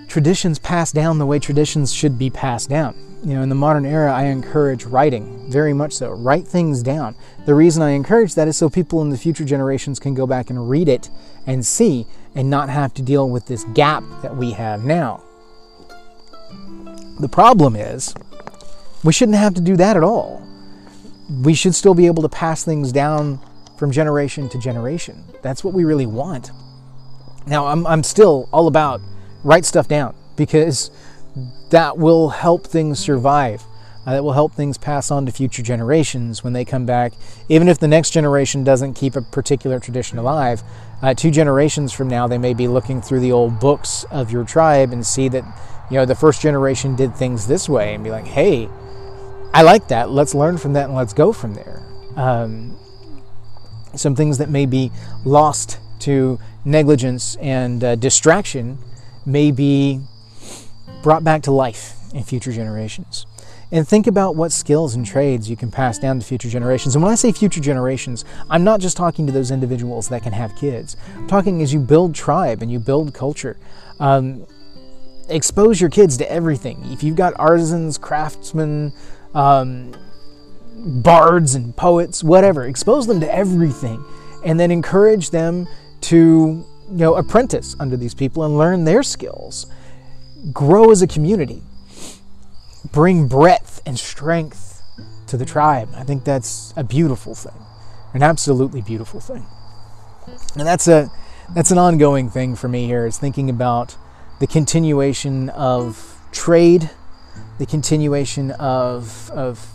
traditions 0.10 0.60
passed 0.60 0.95
down 0.95 1.19
the 1.19 1.26
way 1.26 1.39
traditions 1.39 1.93
should 1.93 2.17
be 2.17 2.30
passed 2.30 2.69
down. 2.69 2.95
You 3.24 3.36
know, 3.36 3.41
in 3.41 3.50
the 3.50 3.56
modern 3.56 3.86
era, 3.86 4.12
I 4.12 4.24
encourage 4.26 4.86
writing, 4.86 5.52
very 5.52 5.74
much 5.74 5.93
so. 5.93 6.12
Write 6.12 6.48
things 6.48 6.82
down. 6.82 7.15
The 7.45 7.54
reason 7.54 7.84
I 7.84 7.91
encourage 7.91 8.34
that 8.36 8.48
is 8.48 8.58
so 8.58 8.69
people 8.69 9.02
in 9.02 9.10
the 9.10 9.17
future 9.17 9.45
generations 9.45 10.00
can 10.00 10.13
go 10.13 10.26
back 10.26 10.50
and 10.50 10.69
read 10.69 10.89
it 10.89 11.10
and 11.45 11.65
see 11.65 12.08
and 12.34 12.50
not 12.50 12.69
have 12.69 12.93
to 12.95 13.02
deal 13.02 13.30
with 13.30 13.45
this 13.45 13.63
gap 13.76 14.04
that 14.22 14.36
we 14.36 14.52
have 14.52 14.84
now. 14.84 15.24
The 17.19 17.30
problem 17.30 17.76
is, 17.76 18.13
we 19.04 19.13
shouldn't 19.13 19.38
have 19.38 19.54
to 19.56 19.62
do 19.62 19.76
that 19.76 19.98
at 19.98 20.04
all. 20.04 20.41
We 21.43 21.54
should 21.54 21.76
still 21.76 21.93
be 21.93 22.08
able 22.08 22.24
to 22.24 22.30
pass 22.30 22.63
things 22.63 22.91
down 22.91 23.39
from 23.78 23.91
generation 23.91 24.50
to 24.50 24.58
generation. 24.60 25.24
That's 25.41 25.63
what 25.63 25.74
we 25.74 25.84
really 25.84 26.06
want. 26.06 26.52
Now, 27.45 27.67
I'm, 27.67 27.86
I'm 27.86 28.04
still 28.04 28.48
all 28.52 28.67
about 28.67 29.02
write 29.43 29.65
stuff 29.65 29.88
down 29.88 30.15
because 30.36 30.91
that 31.69 31.97
will 31.97 32.30
help 32.30 32.65
things 32.65 32.99
survive. 32.99 33.63
Uh, 34.06 34.13
that 34.13 34.23
will 34.23 34.34
help 34.34 34.54
things 34.54 34.78
pass 34.78 35.12
on 35.12 35.25
to 35.25 35.32
future 35.32 35.62
generations 35.62 36.43
when 36.43 36.54
they 36.54 36.63
come 36.63 36.86
back. 36.86 37.13
Even 37.49 37.67
if 37.67 37.80
the 37.80 37.88
next 37.88 38.12
generation 38.12 38.63
doesn't 38.63 38.93
keep 38.93 39.15
a 39.15 39.21
particular 39.21 39.80
tradition 39.80 40.17
alive, 40.17 40.63
uh, 41.02 41.13
two 41.13 41.30
generations 41.30 41.91
from 41.91 42.08
now, 42.08 42.28
they 42.28 42.38
may 42.38 42.54
be 42.54 42.67
looking 42.67 43.02
through 43.02 43.19
the 43.19 43.32
old 43.32 43.60
books 43.60 44.06
of 44.10 44.32
your 44.32 44.45
tribe 44.45 44.93
and 44.93 45.06
see 45.06 45.28
that, 45.28 45.43
you 45.91 45.97
know, 45.97 46.06
the 46.06 46.15
first 46.15 46.41
generation 46.41 46.95
did 46.95 47.15
things 47.15 47.45
this 47.45 47.67
way 47.67 47.93
and 47.93 48.04
be 48.04 48.10
like, 48.10 48.25
hey, 48.25 48.69
I 49.54 49.63
like 49.63 49.89
that. 49.89 50.10
Let's 50.10 50.34
learn 50.34 50.58
from 50.58 50.73
that 50.73 50.86
and 50.86 50.95
let's 50.95 51.13
go 51.13 51.34
from 51.34 51.54
there. 51.54 51.84
Um, 52.15 52.80
some 53.95 54.15
things 54.15 54.38
that 54.38 54.49
may 54.49 54.65
be 54.65 54.91
lost 55.25 55.80
to 55.99 56.39
negligence 56.63 57.36
and 57.38 57.84
uh, 57.84 57.95
distraction 57.95 58.78
may 59.25 59.51
be 59.51 60.01
brought 61.03 61.23
back 61.23 61.43
to 61.43 61.51
life 61.51 61.95
in 62.13 62.23
future 62.23 62.51
generations. 62.51 63.25
And 63.71 63.88
think 63.88 64.08
about 64.08 64.36
what 64.36 64.51
skills 64.51 64.95
and 64.95 65.05
trades 65.05 65.47
you 65.49 65.55
can 65.55 65.69
pass 65.69 65.99
down 65.99 66.19
to 66.19 66.25
future 66.25 66.49
generations. 66.49 66.95
And 66.95 67.03
when 67.03 67.12
I 67.12 67.15
say 67.15 67.32
future 67.32 67.62
generations, 67.62 68.25
I'm 68.49 68.63
not 68.63 68.79
just 68.79 68.97
talking 68.97 69.27
to 69.27 69.32
those 69.32 69.51
individuals 69.51 70.10
that 70.10 70.23
can 70.23 70.34
have 70.34 70.55
kids. 70.55 70.97
I'm 71.15 71.27
talking 71.27 71.62
as 71.62 71.71
you 71.71 71.79
build 71.79 72.15
tribe 72.15 72.63
and 72.63 72.71
you 72.71 72.79
build 72.79 73.13
culture. 73.13 73.58
Um, 73.99 74.47
expose 75.29 75.79
your 75.79 75.91
kids 75.91 76.17
to 76.17 76.32
everything. 76.32 76.82
If 76.86 77.03
you've 77.03 77.15
got 77.15 77.34
artisans, 77.38 77.99
craftsmen, 77.99 78.91
um, 79.36 79.93
bards, 80.75 81.53
and 81.53 81.75
poets, 81.75 82.23
whatever, 82.23 82.65
expose 82.65 83.05
them 83.05 83.19
to 83.19 83.32
everything. 83.32 84.03
And 84.43 84.60
then 84.60 84.71
encourage 84.71 85.29
them 85.29 85.67
to 86.01 86.65
you 86.91 86.97
know, 86.97 87.15
apprentice 87.15 87.75
under 87.80 87.95
these 87.95 88.13
people 88.13 88.43
and 88.43 88.58
learn 88.58 88.86
their 88.86 89.04
skills. 89.04 89.65
Grow 90.52 90.91
as 90.91 91.02
a 91.02 91.08
community. 91.08 91.62
Bring 92.91 93.28
breadth 93.28 93.82
and 93.86 93.99
strength 93.99 94.82
to 95.28 95.38
the 95.38 95.45
tribe. 95.45 95.89
I 95.95 96.04
think 96.04 96.23
that's 96.23 96.73
a 96.75 96.84
beautiful 96.84 97.36
thing, 97.36 97.65
an 98.13 98.23
absolutely 98.23 98.82
beautiful 98.82 99.19
thing. 99.19 99.45
And 100.58 100.67
that's 100.67 100.88
a 100.88 101.12
that's 101.56 101.71
an 101.71 101.78
ongoing 101.78 102.30
thing 102.30 102.56
for 102.56 102.67
me 102.67 102.86
here 102.86 103.06
is 103.06 103.17
thinking 103.17 103.49
about 103.49 103.97
the 104.39 104.47
continuation 104.47 105.49
of 105.49 106.19
trade, 106.32 106.89
the 107.58 107.65
continuation 107.65 108.52
of 108.52 109.30
of 109.32 109.71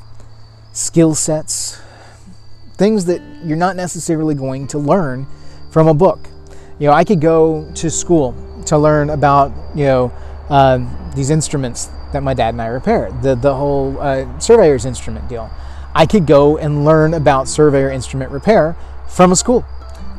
skill 0.73 1.15
sets, 1.15 1.81
things 2.77 3.05
that 3.05 3.21
you're 3.45 3.57
not 3.57 3.77
necessarily 3.77 4.35
going 4.35 4.67
to 4.69 4.79
learn 4.79 5.27
from 5.71 5.89
a 5.89 5.95
book. 5.95 6.29
You 6.79 6.89
know, 6.89 6.93
I 6.93 7.05
could 7.05 7.21
go 7.21 7.71
to 7.75 7.91
school 7.91 8.35
to 8.67 8.79
learn 8.79 9.11
about, 9.11 9.53
you 9.75 9.85
know, 9.85 10.13
uh, 10.49 10.79
these 11.15 11.31
instruments 11.31 11.89
that 12.13 12.23
my 12.23 12.35
dad 12.35 12.55
and 12.55 12.63
I 12.63 12.67
repaired, 12.67 13.23
the, 13.23 13.35
the 13.35 13.55
whole 13.55 14.01
uh, 14.01 14.39
surveyor's 14.39 14.85
instrument 14.85 15.29
deal. 15.29 15.51
I 15.95 16.07
could 16.07 16.27
go 16.27 16.59
and 16.59 16.85
learn 16.85 17.15
about 17.15 17.49
surveyor 17.49 17.91
instrument 17.91 18.31
repair 18.33 18.77
from 19.09 19.31
a 19.33 19.37
school. 19.37 19.65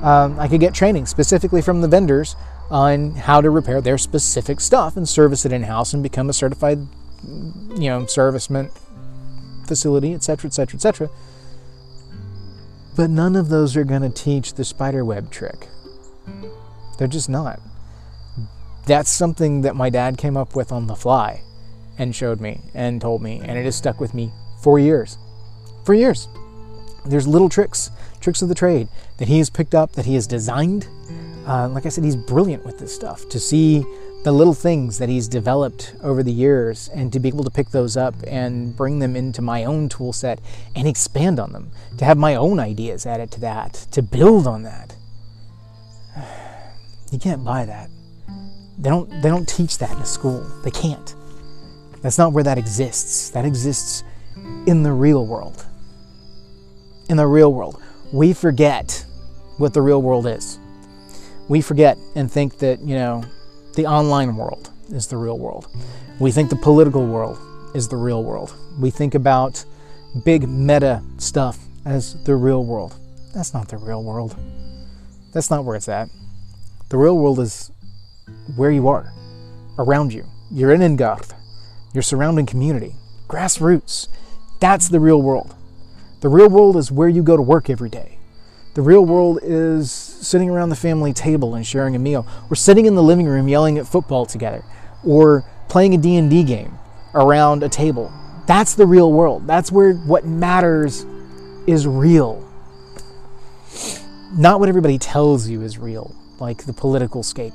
Um, 0.02 0.40
I 0.40 0.48
could 0.48 0.60
get 0.60 0.74
training 0.74 1.06
specifically 1.06 1.62
from 1.62 1.82
the 1.82 1.88
vendors 1.88 2.36
on 2.70 3.12
how 3.12 3.42
to 3.42 3.50
repair 3.50 3.82
their 3.82 3.98
specific 3.98 4.60
stuff 4.60 4.96
and 4.98 5.08
service 5.08 5.46
it 5.46 5.52
in 5.52 5.64
house 5.64 5.94
and 5.94 6.02
become 6.02 6.30
a 6.30 6.34
certified, 6.34 6.80
you 7.26 7.90
know, 7.90 8.02
serviceman 8.04 8.72
facility, 9.68 10.14
etc., 10.14 10.48
etc., 10.48 10.78
etc. 10.78 11.10
But 12.96 13.10
none 13.10 13.36
of 13.36 13.50
those 13.50 13.76
are 13.76 13.84
going 13.84 14.02
to 14.04 14.10
teach 14.10 14.54
the 14.54 14.64
spider 14.64 15.04
web 15.04 15.32
trick. 15.32 15.68
They're 16.98 17.08
just 17.08 17.30
not. 17.30 17.60
That's 18.86 19.10
something 19.10 19.62
that 19.62 19.76
my 19.76 19.90
dad 19.90 20.18
came 20.18 20.38
up 20.38 20.56
with 20.56 20.72
on 20.72 20.88
the 20.88 20.96
fly 20.96 21.42
and 21.98 22.16
showed 22.16 22.40
me 22.40 22.62
and 22.74 23.02
told 23.02 23.22
me, 23.22 23.42
and 23.44 23.58
it 23.58 23.66
has 23.66 23.76
stuck 23.76 24.00
with 24.00 24.14
me 24.14 24.32
for 24.62 24.80
years. 24.80 25.18
For 25.86 25.94
years. 25.94 26.28
There's 27.06 27.28
little 27.28 27.50
tricks, 27.50 27.92
tricks 28.20 28.42
of 28.42 28.50
the 28.50 28.56
trade 28.56 28.88
that 29.18 29.28
he 29.28 29.38
has 29.38 29.50
picked 29.50 29.76
up, 29.76 29.94
that 29.94 30.06
he 30.06 30.16
has 30.16 30.28
designed. 30.28 30.88
Uh, 31.48 31.70
like 31.70 31.86
I 31.86 31.90
said, 31.90 32.04
he's 32.04 32.16
brilliant 32.16 32.66
with 32.66 32.80
this 32.80 32.94
stuff. 32.94 33.28
To 33.30 33.40
see 33.40 33.86
the 34.24 34.32
little 34.32 34.56
things 34.56 34.98
that 34.98 35.08
he's 35.08 35.28
developed 35.28 35.94
over 36.02 36.24
the 36.24 36.32
years 36.32 36.90
and 36.96 37.14
to 37.14 37.20
be 37.20 37.28
able 37.28 37.44
to 37.44 37.52
pick 37.52 37.70
those 37.70 37.96
up 37.96 38.16
and 38.26 38.76
bring 38.76 38.98
them 38.98 39.16
into 39.16 39.40
my 39.40 39.64
own 39.64 39.88
tool 39.88 40.12
set 40.14 40.40
and 40.76 40.88
expand 40.88 41.40
on 41.40 41.54
them, 41.54 41.70
to 41.98 42.06
have 42.06 42.18
my 42.18 42.34
own 42.34 42.60
ideas 42.60 43.06
added 43.06 43.30
to 43.32 43.40
that, 43.42 43.74
to 43.92 44.02
build 44.02 44.48
on 44.48 44.64
that. 44.64 44.96
You 47.16 47.20
can't 47.20 47.46
buy 47.46 47.64
that. 47.64 47.90
They 48.78 48.90
don't 48.90 49.10
they 49.22 49.30
don't 49.30 49.48
teach 49.48 49.78
that 49.78 49.90
in 49.90 50.00
a 50.00 50.06
school. 50.06 50.42
They 50.66 50.70
can't. 50.70 51.16
That's 52.02 52.18
not 52.18 52.34
where 52.34 52.44
that 52.44 52.58
exists. 52.58 53.30
That 53.30 53.46
exists 53.46 54.04
in 54.68 54.84
the 54.84 54.92
real 54.92 55.26
world. 55.26 55.66
In 57.08 57.16
the 57.16 57.26
real 57.26 57.54
world. 57.54 57.82
We 58.12 58.34
forget 58.34 59.06
what 59.60 59.74
the 59.74 59.82
real 59.82 60.02
world 60.02 60.28
is. 60.28 60.60
We 61.48 61.62
forget 61.62 61.98
and 62.18 62.30
think 62.30 62.58
that, 62.58 62.82
you 62.82 62.96
know, 62.96 63.24
the 63.76 63.86
online 63.86 64.36
world 64.36 64.70
is 64.90 65.08
the 65.08 65.16
real 65.16 65.40
world. 65.40 65.68
We 66.20 66.32
think 66.32 66.50
the 66.50 66.58
political 66.58 67.08
world 67.08 67.40
is 67.74 67.88
the 67.88 67.96
real 67.96 68.26
world. 68.26 68.54
We 68.78 68.90
think 68.90 69.16
about 69.16 69.64
big 70.26 70.50
meta 70.50 71.02
stuff 71.18 71.60
as 71.86 72.22
the 72.26 72.36
real 72.36 72.66
world. 72.66 73.00
That's 73.34 73.54
not 73.54 73.70
the 73.70 73.78
real 73.78 74.04
world. 74.04 74.36
That's 75.32 75.50
not 75.50 75.64
where 75.64 75.78
it's 75.78 75.88
at. 75.88 76.10
The 76.90 76.98
real 76.98 77.18
world 77.18 77.40
is 77.40 77.72
where 78.56 78.70
you 78.70 78.88
are, 78.88 79.12
around 79.80 80.14
you. 80.14 80.24
You're 80.52 80.76
Innangarth, 80.76 81.34
your 81.94 82.04
surrounding 82.04 82.46
community, 82.46 82.96
grassroots. 83.28 84.08
That's 84.60 84.88
the 84.88 85.00
real 85.00 85.22
world. 85.22 85.56
The 86.22 86.30
real 86.30 86.48
world 86.48 86.78
is 86.78 86.92
where 86.92 87.10
you 87.10 87.24
go 87.24 87.36
to 87.36 87.42
work 87.42 87.72
every 87.72 87.90
day. 87.90 88.20
The 88.76 88.84
real 88.84 89.04
world 89.04 89.40
is 89.42 89.90
sitting 89.92 90.50
around 90.50 90.70
the 90.70 90.76
family 90.76 91.12
table 91.12 91.56
and 91.56 91.66
sharing 91.66 91.96
a 91.96 92.00
meal, 92.00 92.28
or 92.52 92.56
sitting 92.56 92.86
in 92.86 92.94
the 92.94 93.02
living 93.02 93.26
room 93.26 93.48
yelling 93.48 93.80
at 93.80 93.88
football 93.88 94.26
together, 94.28 94.64
or 95.04 95.44
playing 95.70 95.96
a 95.96 95.98
D&D 95.98 96.44
game 96.44 96.78
around 97.16 97.64
a 97.64 97.70
table. 97.70 98.14
That's 98.46 98.76
the 98.76 98.86
real 98.86 99.12
world. 99.12 99.48
That's 99.48 99.72
where 99.72 99.94
what 99.94 100.26
matters 100.26 101.04
is 101.66 101.88
real. 101.88 102.48
Not 104.34 104.60
what 104.60 104.70
everybody 104.70 105.00
tells 105.00 105.48
you 105.48 105.64
is 105.64 105.80
real, 105.80 106.14
like 106.40 106.66
the 106.66 106.74
political 106.74 107.24
scape 107.24 107.54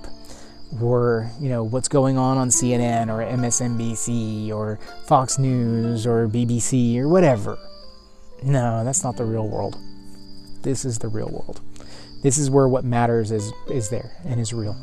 or 0.80 1.28
you 1.40 1.48
know 1.48 1.64
what's 1.64 1.88
going 1.88 2.16
on 2.16 2.38
on 2.38 2.48
CNN 2.48 3.08
or 3.08 3.24
MSNBC 3.24 4.50
or 4.50 4.78
Fox 5.06 5.38
News 5.38 6.06
or 6.06 6.28
BBC 6.28 6.96
or 6.98 7.08
whatever. 7.08 7.58
No, 8.42 8.84
that's 8.84 9.02
not 9.02 9.16
the 9.16 9.24
real 9.24 9.48
world. 9.48 9.76
This 10.62 10.84
is 10.84 10.98
the 10.98 11.08
real 11.08 11.28
world. 11.28 11.60
This 12.22 12.38
is 12.38 12.50
where 12.50 12.68
what 12.68 12.84
matters 12.84 13.30
is 13.30 13.52
is 13.68 13.88
there 13.88 14.12
and 14.24 14.40
is 14.40 14.52
real. 14.52 14.76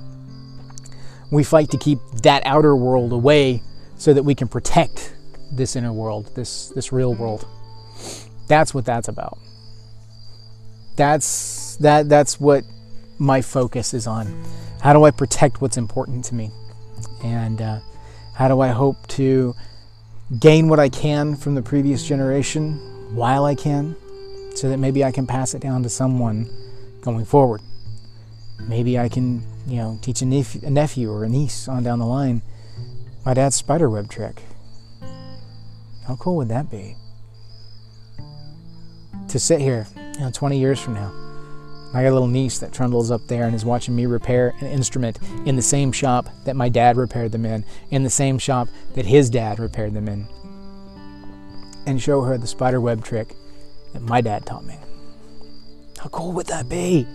We 1.32 1.44
fight 1.44 1.70
to 1.72 1.78
keep 1.78 2.00
that 2.24 2.46
outer 2.46 2.76
world 2.76 3.12
away 3.12 3.62
so 3.98 4.14
that 4.14 4.24
we 4.24 4.36
can 4.36 4.48
protect 4.48 5.16
this 5.52 5.76
inner 5.76 5.94
world, 5.94 6.36
this 6.36 6.70
this 6.70 6.92
real 6.92 7.14
world. 7.14 7.48
That's 8.48 8.74
what 8.74 8.86
that's 8.86 9.08
about. 9.08 9.38
That's 10.96 11.78
that 11.78 12.10
that's 12.10 12.40
what 12.40 12.64
my 13.20 13.42
focus 13.42 13.94
is 13.94 14.08
on. 14.08 14.44
How 14.82 14.94
do 14.94 15.04
I 15.04 15.12
protect 15.12 15.62
what's 15.62 15.78
important 15.78 16.24
to 16.26 16.36
me? 16.36 16.52
And 17.24 17.62
uh, 17.62 17.80
how 18.34 18.48
do 18.48 18.62
I 18.62 18.70
hope 18.70 19.08
to 19.08 19.56
gain 20.40 20.68
what 20.68 20.80
I 20.80 20.90
can 20.90 21.36
from 21.36 21.56
the 21.56 21.62
previous 21.62 22.06
generation 22.06 22.74
while 23.16 23.46
I 23.46 23.56
can 23.56 23.96
so 24.56 24.70
that 24.70 24.78
maybe 24.78 25.04
I 25.04 25.12
can 25.12 25.26
pass 25.26 25.54
it 25.54 25.62
down 25.62 25.84
to 25.84 25.90
someone 25.90 26.50
going 27.02 27.26
forward? 27.26 27.62
Maybe 28.68 29.00
I 29.00 29.10
can, 29.10 29.44
you 29.68 29.78
know, 29.78 30.00
teach 30.02 30.22
a, 30.22 30.26
nep- 30.26 30.64
a 30.64 30.70
nephew 30.70 31.12
or 31.12 31.24
a 31.24 31.30
niece 31.30 31.68
on 31.68 31.84
down 31.84 32.00
the 32.00 32.06
line 32.06 32.42
my 33.26 33.34
dad's 33.34 33.58
spiderweb 33.58 34.10
trick. 34.10 34.42
How 36.08 36.16
cool 36.16 36.38
would 36.38 36.48
that 36.48 36.72
be? 36.72 36.96
To 39.28 39.38
sit 39.38 39.60
here, 39.60 39.86
you 40.14 40.22
know, 40.22 40.32
20 40.32 40.58
years 40.58 40.80
from 40.80 40.94
now 40.94 41.27
I 41.94 42.04
got 42.04 42.10
a 42.10 42.12
little 42.12 42.28
niece 42.28 42.60
that 42.60 42.74
trundles 42.74 43.12
up 43.12 43.26
there 43.28 43.44
and 43.46 43.56
is 43.56 43.66
watching 43.66 43.96
me 43.96 44.06
repair 44.06 44.54
an 44.60 44.68
instrument 44.68 45.20
in 45.46 45.56
the 45.56 45.62
same 45.62 45.92
shop 45.92 46.28
that 46.44 46.56
my 46.56 46.70
dad 46.70 46.98
repaired 46.98 47.32
them 47.32 47.46
in, 47.46 47.64
in 47.92 48.04
the 48.04 48.10
same 48.10 48.38
shop 48.38 48.68
that 48.94 49.06
his 49.06 49.30
dad 49.30 49.58
repaired 49.60 49.94
them 49.94 50.08
in, 50.08 50.28
and 51.86 52.02
show 52.02 52.22
her 52.22 52.38
the 52.38 52.46
spider 52.46 52.82
web 52.82 53.04
trick 53.04 53.34
that 53.94 54.02
my 54.02 54.20
dad 54.22 54.46
taught 54.46 54.66
me. 54.66 54.76
How 55.98 56.10
cool 56.10 56.34
would 56.34 56.48
that 56.48 56.68
be? 56.68 57.08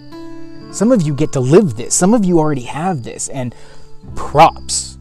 Some 0.72 0.90
of 0.90 1.02
you 1.02 1.14
get 1.14 1.32
to 1.34 1.40
live 1.40 1.76
this, 1.76 1.94
some 1.94 2.14
of 2.14 2.24
you 2.24 2.38
already 2.38 2.62
have 2.62 3.02
this, 3.02 3.28
and 3.28 3.54
props. 4.16 4.96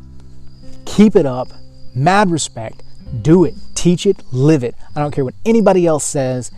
Keep 0.86 1.16
it 1.16 1.26
up, 1.26 1.48
mad 1.96 2.30
respect, 2.30 2.84
do 3.22 3.46
it, 3.46 3.56
teach 3.74 4.06
it, 4.06 4.22
live 4.34 4.66
it. 4.66 4.76
I 4.96 5.00
don't 5.00 5.12
care 5.12 5.24
what 5.24 5.36
anybody 5.46 5.88
else 5.88 6.04
says, 6.04 6.52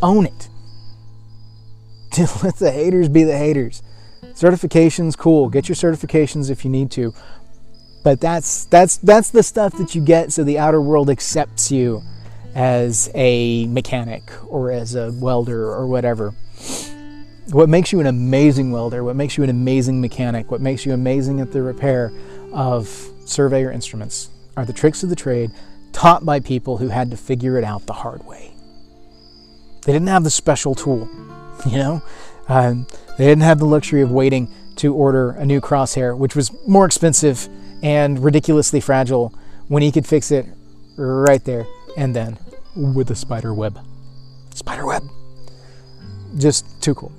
own 0.00 0.24
it. 0.26 0.47
let 2.42 2.56
the 2.56 2.70
haters 2.70 3.08
be 3.08 3.24
the 3.24 3.36
haters. 3.36 3.82
Certifications, 4.22 5.16
cool. 5.16 5.48
Get 5.48 5.68
your 5.68 5.76
certifications 5.76 6.50
if 6.50 6.64
you 6.64 6.70
need 6.70 6.90
to. 6.92 7.14
But 8.04 8.20
that's 8.20 8.64
that's 8.66 8.96
that's 8.98 9.30
the 9.30 9.42
stuff 9.42 9.76
that 9.78 9.94
you 9.94 10.00
get 10.00 10.32
so 10.32 10.44
the 10.44 10.58
outer 10.58 10.80
world 10.80 11.10
accepts 11.10 11.70
you 11.70 12.02
as 12.54 13.10
a 13.14 13.66
mechanic 13.66 14.30
or 14.46 14.70
as 14.70 14.94
a 14.94 15.12
welder 15.12 15.70
or 15.70 15.86
whatever. 15.86 16.34
What 17.50 17.68
makes 17.68 17.92
you 17.92 18.00
an 18.00 18.06
amazing 18.06 18.72
welder, 18.72 19.02
what 19.02 19.16
makes 19.16 19.36
you 19.36 19.44
an 19.44 19.50
amazing 19.50 20.00
mechanic, 20.00 20.50
what 20.50 20.60
makes 20.60 20.84
you 20.84 20.92
amazing 20.92 21.40
at 21.40 21.52
the 21.52 21.62
repair 21.62 22.12
of 22.52 22.88
surveyor 23.24 23.70
instruments 23.72 24.30
are 24.56 24.64
the 24.64 24.72
tricks 24.72 25.02
of 25.02 25.08
the 25.08 25.16
trade 25.16 25.50
taught 25.92 26.24
by 26.24 26.40
people 26.40 26.78
who 26.78 26.88
had 26.88 27.10
to 27.10 27.16
figure 27.16 27.56
it 27.58 27.64
out 27.64 27.86
the 27.86 27.92
hard 27.92 28.24
way. 28.24 28.52
They 29.82 29.92
didn't 29.92 30.08
have 30.08 30.24
the 30.24 30.30
special 30.30 30.74
tool. 30.74 31.08
You 31.66 31.78
know, 31.78 32.02
um, 32.48 32.86
they 33.18 33.26
didn't 33.26 33.42
have 33.42 33.58
the 33.58 33.66
luxury 33.66 34.00
of 34.00 34.10
waiting 34.10 34.52
to 34.76 34.94
order 34.94 35.32
a 35.32 35.44
new 35.44 35.60
crosshair, 35.60 36.16
which 36.16 36.36
was 36.36 36.52
more 36.66 36.86
expensive 36.86 37.48
and 37.82 38.22
ridiculously 38.22 38.80
fragile, 38.80 39.34
when 39.66 39.82
he 39.82 39.92
could 39.92 40.06
fix 40.06 40.30
it 40.30 40.46
right 40.96 41.44
there 41.44 41.66
and 41.96 42.14
then 42.14 42.38
with 42.74 43.10
a 43.10 43.14
spider 43.14 43.52
web. 43.52 43.78
Spider 44.54 44.86
web. 44.86 45.02
Just 46.36 46.80
too 46.80 46.94
cool. 46.94 47.12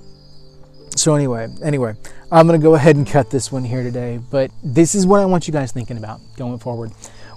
So 0.95 1.15
anyway, 1.15 1.47
anyway, 1.62 1.95
I'm 2.32 2.45
gonna 2.45 2.58
go 2.58 2.75
ahead 2.75 2.95
and 2.95 3.08
cut 3.08 3.30
this 3.30 3.52
one 3.52 3.63
here 3.63 3.84
today. 3.84 4.19
But 4.32 4.52
this 4.63 4.95
is 4.95 5.06
what 5.06 5.21
I 5.21 5.25
want 5.25 5.47
you 5.47 5.54
guys 5.54 5.71
thinking 5.71 5.97
about 5.97 6.19
going 6.38 6.60
forward. 6.60 6.91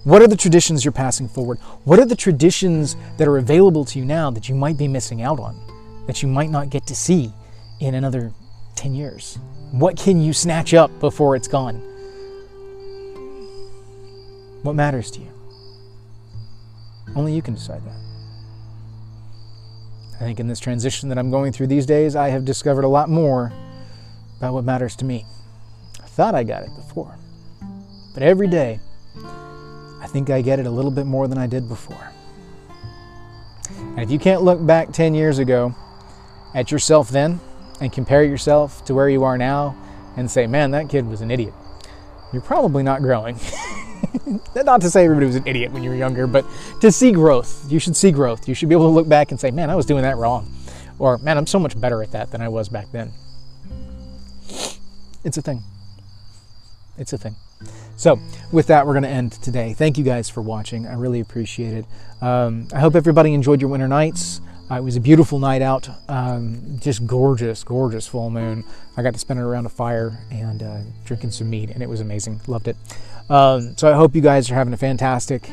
What 0.04 0.20
are 0.20 0.26
the 0.26 0.36
traditions 0.36 0.84
you're 0.84 0.92
passing 0.92 1.28
forward? 1.28 1.58
What 1.84 2.00
are 2.00 2.04
the 2.04 2.16
traditions 2.16 2.96
that 3.18 3.28
are 3.28 3.38
available 3.38 3.84
to 3.86 3.98
you 3.98 4.04
now 4.04 4.30
that 4.30 4.48
you 4.48 4.54
might 4.54 4.76
be 4.76 4.88
missing 4.88 5.22
out 5.22 5.38
on? 5.38 5.71
That 6.06 6.22
you 6.22 6.28
might 6.28 6.50
not 6.50 6.70
get 6.70 6.86
to 6.86 6.94
see 6.94 7.32
in 7.80 7.94
another 7.94 8.32
10 8.76 8.94
years? 8.94 9.38
What 9.70 9.96
can 9.96 10.20
you 10.20 10.32
snatch 10.32 10.74
up 10.74 10.90
before 11.00 11.36
it's 11.36 11.48
gone? 11.48 11.76
What 14.62 14.74
matters 14.74 15.10
to 15.12 15.20
you? 15.20 15.28
Only 17.16 17.34
you 17.34 17.42
can 17.42 17.54
decide 17.54 17.82
that. 17.84 17.96
I 20.16 20.24
think 20.24 20.38
in 20.38 20.46
this 20.46 20.60
transition 20.60 21.08
that 21.08 21.18
I'm 21.18 21.30
going 21.30 21.52
through 21.52 21.66
these 21.66 21.84
days, 21.84 22.14
I 22.14 22.28
have 22.28 22.44
discovered 22.44 22.84
a 22.84 22.88
lot 22.88 23.08
more 23.10 23.52
about 24.38 24.54
what 24.54 24.64
matters 24.64 24.94
to 24.96 25.04
me. 25.04 25.26
I 26.00 26.06
thought 26.06 26.34
I 26.34 26.44
got 26.44 26.62
it 26.62 26.70
before, 26.76 27.16
but 28.14 28.22
every 28.22 28.46
day, 28.46 28.78
I 30.00 30.06
think 30.06 30.30
I 30.30 30.42
get 30.42 30.58
it 30.58 30.66
a 30.66 30.70
little 30.70 30.90
bit 30.90 31.06
more 31.06 31.26
than 31.26 31.38
I 31.38 31.46
did 31.46 31.68
before. 31.68 32.12
And 33.78 34.00
if 34.00 34.10
you 34.10 34.18
can't 34.18 34.42
look 34.42 34.64
back 34.64 34.92
10 34.92 35.14
years 35.14 35.38
ago 35.38 35.74
at 36.54 36.70
yourself 36.70 37.08
then 37.08 37.40
and 37.80 37.92
compare 37.92 38.22
yourself 38.22 38.84
to 38.84 38.94
where 38.94 39.08
you 39.08 39.24
are 39.24 39.38
now 39.38 39.76
and 40.16 40.30
say, 40.30 40.46
man, 40.46 40.70
that 40.72 40.88
kid 40.88 41.06
was 41.06 41.20
an 41.20 41.30
idiot, 41.30 41.54
you're 42.32 42.42
probably 42.42 42.82
not 42.82 43.00
growing. 43.00 43.38
not 44.54 44.80
to 44.80 44.90
say 44.90 45.04
everybody 45.04 45.26
was 45.26 45.36
an 45.36 45.46
idiot 45.46 45.72
when 45.72 45.82
you 45.82 45.90
were 45.90 45.96
younger, 45.96 46.26
but 46.26 46.44
to 46.80 46.92
see 46.92 47.12
growth, 47.12 47.70
you 47.70 47.78
should 47.78 47.96
see 47.96 48.10
growth. 48.10 48.48
You 48.48 48.54
should 48.54 48.68
be 48.68 48.74
able 48.74 48.88
to 48.88 48.92
look 48.94 49.08
back 49.08 49.30
and 49.30 49.40
say, 49.40 49.50
man, 49.50 49.70
I 49.70 49.74
was 49.74 49.86
doing 49.86 50.02
that 50.02 50.16
wrong. 50.16 50.50
Or, 50.98 51.18
man, 51.18 51.38
I'm 51.38 51.46
so 51.46 51.58
much 51.58 51.80
better 51.80 52.02
at 52.02 52.12
that 52.12 52.30
than 52.30 52.40
I 52.40 52.48
was 52.48 52.68
back 52.68 52.90
then. 52.92 53.12
It's 55.24 55.36
a 55.36 55.42
thing. 55.42 55.62
It's 56.98 57.12
a 57.12 57.18
thing. 57.18 57.36
So, 57.96 58.18
with 58.50 58.66
that, 58.66 58.86
we're 58.86 58.94
going 58.94 59.04
to 59.04 59.08
end 59.08 59.32
today. 59.32 59.72
Thank 59.72 59.96
you 59.96 60.04
guys 60.04 60.28
for 60.28 60.42
watching. 60.42 60.86
I 60.86 60.94
really 60.94 61.20
appreciate 61.20 61.74
it. 61.74 61.86
Um, 62.20 62.68
I 62.74 62.80
hope 62.80 62.94
everybody 62.94 63.34
enjoyed 63.34 63.60
your 63.60 63.70
winter 63.70 63.88
nights. 63.88 64.40
Uh, 64.72 64.76
it 64.76 64.80
was 64.84 64.96
a 64.96 65.00
beautiful 65.00 65.38
night 65.38 65.60
out, 65.60 65.86
um, 66.08 66.78
just 66.80 67.06
gorgeous, 67.06 67.62
gorgeous 67.62 68.06
full 68.06 68.30
moon. 68.30 68.64
I 68.96 69.02
got 69.02 69.12
to 69.12 69.18
spend 69.18 69.38
it 69.38 69.42
around 69.42 69.66
a 69.66 69.68
fire 69.68 70.18
and 70.30 70.62
uh, 70.62 70.78
drinking 71.04 71.32
some 71.32 71.50
mead, 71.50 71.68
and 71.68 71.82
it 71.82 71.88
was 71.90 72.00
amazing. 72.00 72.40
Loved 72.46 72.68
it. 72.68 72.76
Um, 73.28 73.76
so 73.76 73.92
I 73.92 73.94
hope 73.94 74.14
you 74.14 74.22
guys 74.22 74.50
are 74.50 74.54
having 74.54 74.72
a 74.72 74.78
fantastic 74.78 75.50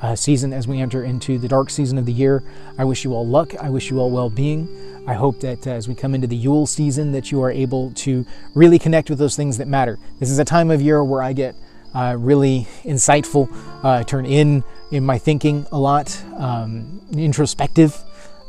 uh, 0.00 0.16
season 0.16 0.52
as 0.52 0.66
we 0.66 0.80
enter 0.80 1.04
into 1.04 1.38
the 1.38 1.46
dark 1.46 1.70
season 1.70 1.98
of 1.98 2.04
the 2.04 2.12
year. 2.12 2.42
I 2.78 2.84
wish 2.84 3.04
you 3.04 3.14
all 3.14 3.24
luck. 3.24 3.54
I 3.60 3.70
wish 3.70 3.92
you 3.92 4.00
all 4.00 4.10
well-being. 4.10 5.04
I 5.06 5.14
hope 5.14 5.38
that 5.38 5.64
uh, 5.64 5.70
as 5.70 5.86
we 5.86 5.94
come 5.94 6.12
into 6.12 6.26
the 6.26 6.34
Yule 6.34 6.66
season, 6.66 7.12
that 7.12 7.30
you 7.30 7.40
are 7.42 7.50
able 7.52 7.92
to 7.92 8.26
really 8.56 8.80
connect 8.80 9.08
with 9.08 9.20
those 9.20 9.36
things 9.36 9.56
that 9.58 9.68
matter. 9.68 10.00
This 10.18 10.30
is 10.30 10.40
a 10.40 10.44
time 10.44 10.72
of 10.72 10.82
year 10.82 11.04
where 11.04 11.22
I 11.22 11.32
get 11.32 11.54
uh, 11.94 12.16
really 12.18 12.66
insightful, 12.82 13.48
uh, 13.84 14.02
turn 14.02 14.26
in 14.26 14.64
in 14.90 15.06
my 15.06 15.16
thinking 15.16 15.64
a 15.70 15.78
lot, 15.78 16.20
um, 16.38 17.00
introspective 17.12 18.02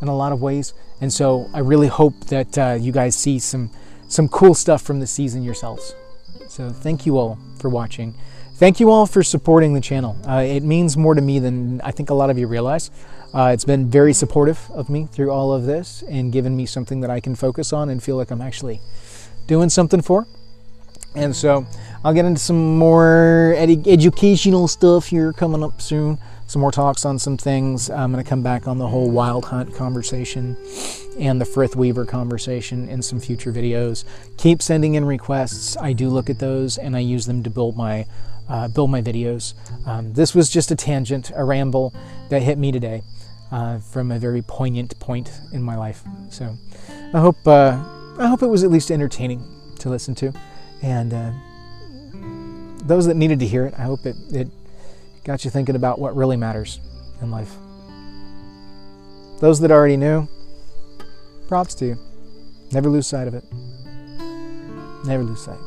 in 0.03 0.09
a 0.09 0.15
lot 0.15 0.31
of 0.31 0.41
ways. 0.41 0.73
And 1.01 1.11
so 1.11 1.49
I 1.53 1.59
really 1.59 1.87
hope 1.87 2.25
that 2.25 2.57
uh, 2.57 2.77
you 2.79 2.91
guys 2.91 3.15
see 3.15 3.39
some 3.39 3.71
some 4.07 4.27
cool 4.27 4.53
stuff 4.53 4.83
from 4.83 4.99
the 4.99 5.07
season 5.07 5.41
yourselves. 5.41 5.95
So 6.47 6.69
thank 6.69 7.07
you 7.07 7.17
all 7.17 7.39
for 7.57 7.69
watching. 7.69 8.13
Thank 8.55 8.79
you 8.79 8.91
all 8.91 9.07
for 9.07 9.23
supporting 9.23 9.73
the 9.73 9.81
channel. 9.81 10.15
Uh, 10.27 10.43
it 10.45 10.61
means 10.61 10.95
more 10.95 11.15
to 11.15 11.21
me 11.21 11.39
than 11.39 11.81
I 11.81 11.89
think 11.89 12.11
a 12.11 12.13
lot 12.13 12.29
of 12.29 12.37
you 12.37 12.45
realize. 12.45 12.91
Uh, 13.33 13.49
it's 13.51 13.65
been 13.65 13.89
very 13.89 14.13
supportive 14.13 14.69
of 14.71 14.89
me 14.89 15.07
through 15.11 15.31
all 15.31 15.51
of 15.51 15.65
this 15.65 16.03
and 16.07 16.31
given 16.31 16.55
me 16.55 16.67
something 16.67 17.01
that 17.01 17.09
I 17.09 17.19
can 17.19 17.33
focus 17.33 17.73
on 17.73 17.89
and 17.89 18.03
feel 18.03 18.15
like 18.15 18.29
I'm 18.29 18.41
actually 18.41 18.79
doing 19.47 19.69
something 19.69 20.03
for. 20.03 20.27
And 21.15 21.35
so 21.35 21.65
I'll 22.03 22.13
get 22.13 22.25
into 22.25 22.39
some 22.41 22.77
more 22.77 23.53
ed- 23.57 23.87
educational 23.87 24.67
stuff 24.67 25.07
here 25.07 25.33
coming 25.33 25.63
up 25.63 25.81
soon 25.81 26.17
some 26.45 26.61
more 26.61 26.71
talks 26.71 27.03
on 27.05 27.17
some 27.17 27.35
things. 27.35 27.89
I'm 27.89 28.11
going 28.11 28.23
to 28.23 28.29
come 28.29 28.43
back 28.43 28.67
on 28.67 28.77
the 28.77 28.87
whole 28.87 29.09
wild 29.09 29.45
hunt 29.45 29.73
conversation 29.73 30.55
and 31.17 31.41
the 31.41 31.45
Frith 31.45 31.75
Weaver 31.75 32.05
conversation 32.05 32.87
in 32.89 33.01
some 33.01 33.19
future 33.19 33.51
videos. 33.51 34.03
Keep 34.37 34.61
sending 34.61 34.93
in 34.93 35.03
requests. 35.05 35.75
I 35.77 35.93
do 35.93 36.09
look 36.09 36.29
at 36.29 36.37
those 36.37 36.77
and 36.77 36.95
I 36.95 36.99
use 36.99 37.25
them 37.25 37.41
to 37.43 37.49
build 37.49 37.75
my 37.75 38.05
uh, 38.49 38.67
build 38.67 38.91
my 38.91 39.01
videos. 39.01 39.53
Um, 39.87 40.13
this 40.13 40.35
was 40.35 40.49
just 40.49 40.69
a 40.69 40.75
tangent, 40.75 41.31
a 41.33 41.43
ramble 41.43 41.93
that 42.29 42.43
hit 42.43 42.57
me 42.59 42.71
today. 42.71 43.01
uh, 43.53 43.77
from 43.79 44.11
a 44.11 44.17
very 44.19 44.41
poignant 44.41 44.99
point 44.99 45.31
in 45.53 45.61
my 45.61 45.75
life. 45.77 46.03
So 46.29 46.57
I 47.13 47.19
hope 47.19 47.37
uh, 47.47 47.81
I 48.17 48.27
hope 48.27 48.41
it 48.41 48.47
was 48.47 48.63
at 48.63 48.71
least 48.71 48.91
entertaining 48.91 49.43
to 49.79 49.89
listen 49.89 50.15
to, 50.15 50.33
and 50.81 51.13
uh, 51.13 51.31
those 52.83 53.05
that 53.07 53.15
needed 53.15 53.39
to 53.39 53.47
hear 53.47 53.65
it, 53.65 53.73
I 53.77 53.83
hope 53.83 54.05
it, 54.05 54.15
it 54.31 54.49
got 55.23 55.45
you 55.45 55.51
thinking 55.51 55.75
about 55.75 55.99
what 55.99 56.15
really 56.15 56.37
matters 56.37 56.79
in 57.21 57.31
life. 57.31 57.53
Those 59.39 59.59
that 59.61 59.71
already 59.71 59.97
knew, 59.97 60.27
props 61.47 61.75
to 61.75 61.85
you. 61.85 61.97
Never 62.71 62.89
lose 62.89 63.07
sight 63.07 63.27
of 63.27 63.33
it. 63.33 63.43
Never 65.05 65.23
lose 65.23 65.43
sight. 65.43 65.59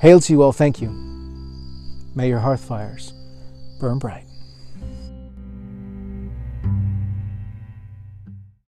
Hail 0.00 0.20
to 0.20 0.32
you 0.32 0.42
all, 0.42 0.52
thank 0.52 0.80
you. 0.80 0.90
May 2.14 2.28
your 2.28 2.40
hearth 2.40 2.64
fires 2.64 3.12
burn 3.80 3.98
bright. 3.98 4.29